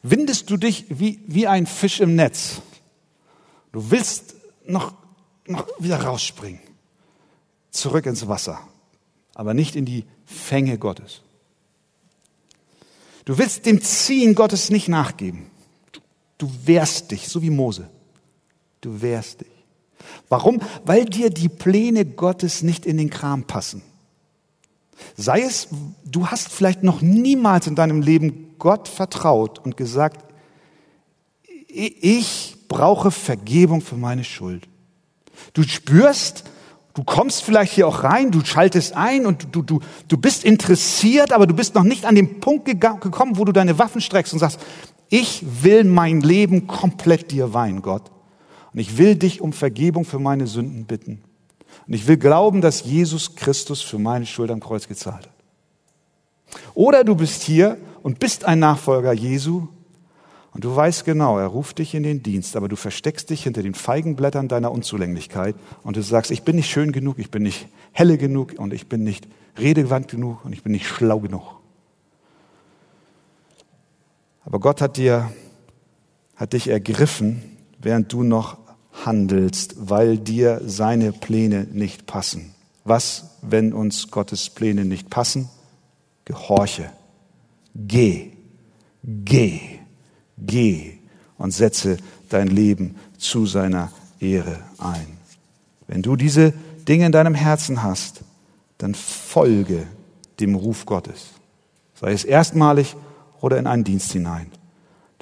Windest 0.03 0.51
du 0.51 0.57
dich 0.57 0.87
wie, 0.89 1.21
wie 1.27 1.47
ein 1.47 1.67
Fisch 1.67 2.01
im 2.01 2.15
Netz? 2.15 2.61
Du 3.77 3.91
willst 3.91 4.37
noch, 4.65 4.95
noch 5.47 5.67
wieder 5.79 6.03
rausspringen, 6.03 6.63
zurück 7.71 8.07
ins 8.07 8.27
Wasser, 8.27 8.59
aber 9.35 9.53
nicht 9.53 9.77
in 9.77 9.85
die 9.85 10.07
Fänge 10.25 10.79
Gottes. 10.79 11.21
Du 13.27 13.37
willst 13.37 13.67
dem 13.67 13.83
Ziehen 13.83 14.35
Gottes 14.35 14.71
nicht 14.71 14.89
nachgeben. 14.89 15.51
Du, 15.93 16.01
du 16.39 16.51
wehrst 16.65 17.11
dich, 17.11 17.29
so 17.29 17.43
wie 17.43 17.51
Mose. 17.51 17.91
Du 18.81 19.03
wehrst 19.03 19.43
dich. 19.43 19.53
Warum? 20.31 20.63
Weil 20.87 21.05
dir 21.05 21.29
die 21.29 21.51
Pläne 21.51 22.07
Gottes 22.07 22.63
nicht 22.63 22.87
in 22.87 22.97
den 22.97 23.11
Kram 23.11 23.45
passen. 23.45 23.83
Sei 25.19 25.43
es, 25.43 25.69
du 26.03 26.29
hast 26.29 26.49
vielleicht 26.49 26.83
noch 26.83 27.03
niemals 27.03 27.67
in 27.67 27.75
deinem 27.75 28.01
Leben 28.01 28.55
Gott 28.59 28.89
vertraut 28.89 29.59
und 29.59 29.77
gesagt, 29.77 30.25
ich 31.69 32.56
brauche 32.69 33.11
Vergebung 33.11 33.81
für 33.81 33.97
meine 33.97 34.25
Schuld. 34.25 34.69
Du 35.53 35.63
spürst, 35.63 36.45
du 36.95 37.05
kommst 37.05 37.43
vielleicht 37.43 37.73
hier 37.73 37.87
auch 37.87 38.03
rein, 38.03 38.31
du 38.31 38.45
schaltest 38.45 38.97
ein 38.97 39.27
und 39.27 39.49
du, 39.53 39.63
du, 39.63 39.81
du 40.09 40.17
bist 40.17 40.45
interessiert, 40.45 41.33
aber 41.33 41.47
du 41.47 41.55
bist 41.55 41.75
noch 41.75 41.83
nicht 41.83 42.05
an 42.05 42.15
den 42.15 42.41
Punkt 42.41 42.65
gekommen, 42.65 43.37
wo 43.37 43.45
du 43.45 43.53
deine 43.53 43.79
Waffen 43.79 44.01
streckst 44.01 44.33
und 44.33 44.39
sagst, 44.39 44.61
ich 45.09 45.45
will 45.63 45.85
mein 45.85 46.21
Leben 46.21 46.67
komplett 46.67 47.31
dir 47.31 47.55
weihen, 47.55 47.83
Gott. 47.83 48.11
Und 48.73 48.81
ich 48.81 48.99
will 48.99 49.15
dich 49.15 49.41
um 49.41 49.53
Vergebung 49.53 50.05
für 50.05 50.19
meine 50.19 50.47
Sünden 50.47 50.85
bitten. 50.85 51.23
Und 51.87 51.95
ich 51.95 52.07
will 52.09 52.17
glauben, 52.17 52.61
dass 52.61 52.85
Jesus 52.85 53.37
Christus 53.37 53.83
für 53.83 53.99
meine 53.99 54.27
Schuld 54.27 54.51
am 54.51 54.61
Kreuz 54.61 54.89
gezahlt 54.89 55.27
hat. 55.27 56.63
Oder 56.75 57.05
du 57.05 57.15
bist 57.15 57.43
hier 57.43 57.79
und 58.03 58.19
bist 58.19 58.45
ein 58.45 58.59
Nachfolger 58.59 59.13
Jesu 59.13 59.69
und 60.57 60.65
du 60.65 60.75
weißt 60.75 61.05
genau, 61.05 61.39
er 61.39 61.49
ruft 61.49 61.81
dich 61.81 61.95
in 61.95 62.03
den 62.03 62.23
Dienst, 62.23 62.57
aber 62.57 62.67
du 62.67 62.77
versteckst 62.77 63.29
dich 63.29 63.43
hinter 63.43 63.63
den 63.63 63.75
Feigenblättern 63.75 64.49
deiner 64.49 64.73
Unzulänglichkeit 64.73 65.55
und 65.83 65.99
du 65.99 66.03
sagst, 66.03 66.31
ich 66.31 66.45
bin 66.45 66.57
nicht 66.57 66.71
schön 66.71 66.93
genug, 66.93 67.19
ich 67.19 67.31
bin 67.31 67.43
nicht 67.43 67.69
helle 67.93 68.17
genug 68.17 68.55
und 68.57 68.73
ich 68.73 68.89
bin 68.89 69.05
nicht 69.05 69.29
redegewandt 69.59 70.09
genug 70.09 70.47
und 70.47 70.55
ich 70.55 70.63
bin 70.63 70.73
nicht 70.73 70.87
schlau 70.87 71.21
genug. 71.21 71.61
Aber 74.47 74.59
Gott 74.59 74.81
hat 74.81 74.97
dir, 74.97 75.31
hat 76.37 76.55
dich 76.55 76.69
ergriffen, 76.69 77.43
während 77.79 78.11
du 78.11 78.23
noch 78.23 78.57
handelst, 79.05 79.75
weil 79.79 80.17
dir 80.17 80.63
seine 80.65 81.13
Pläne 81.13 81.67
nicht 81.71 82.07
passen. 82.07 82.55
Was, 82.83 83.37
wenn 83.43 83.75
uns 83.75 84.11
Gottes 84.11 84.49
Pläne 84.49 84.87
nicht 84.87 85.11
passen? 85.11 85.51
Gehorche. 86.25 86.91
Geh. 87.75 88.33
Geh. 89.03 89.76
Geh 90.39 90.99
und 91.39 91.53
setze 91.53 91.99
dein 92.29 92.49
Leben 92.49 92.97
zu 93.19 93.47
seiner 93.47 93.91
Ehre 94.21 94.59
ein. 94.79 95.19
Wenn 95.87 96.03
du 96.03 96.17
diese 96.17 96.53
Dinge 96.89 97.07
in 97.07 97.13
deinem 97.13 97.35
Herzen 97.35 97.83
hast, 97.83 98.23
dann 98.79 98.95
folge 98.95 99.87
dem 100.41 100.55
Ruf 100.55 100.87
Gottes. 100.87 101.31
Sei 101.95 102.13
es 102.13 102.25
erstmalig 102.25 102.97
oder 103.41 103.59
in 103.59 103.67
einen 103.67 103.85
Dienst 103.85 104.13
hinein. 104.13 104.51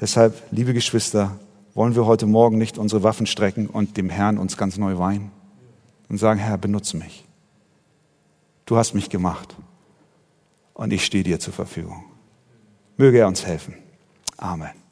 Deshalb, 0.00 0.42
liebe 0.50 0.74
Geschwister, 0.74 1.38
wollen 1.74 1.94
wir 1.94 2.06
heute 2.06 2.26
Morgen 2.26 2.58
nicht 2.58 2.78
unsere 2.78 3.02
Waffen 3.02 3.26
strecken 3.26 3.66
und 3.66 3.96
dem 3.96 4.10
Herrn 4.10 4.38
uns 4.38 4.56
ganz 4.56 4.76
neu 4.76 4.98
weihen 4.98 5.30
und 6.08 6.18
sagen, 6.18 6.40
Herr, 6.40 6.58
benutze 6.58 6.96
mich. 6.96 7.24
Du 8.66 8.76
hast 8.76 8.94
mich 8.94 9.10
gemacht 9.10 9.54
und 10.72 10.92
ich 10.92 11.04
stehe 11.04 11.24
dir 11.24 11.38
zur 11.38 11.52
Verfügung. 11.52 12.04
Möge 12.96 13.18
er 13.18 13.28
uns 13.28 13.44
helfen. 13.44 13.74
Amen. 14.36 14.83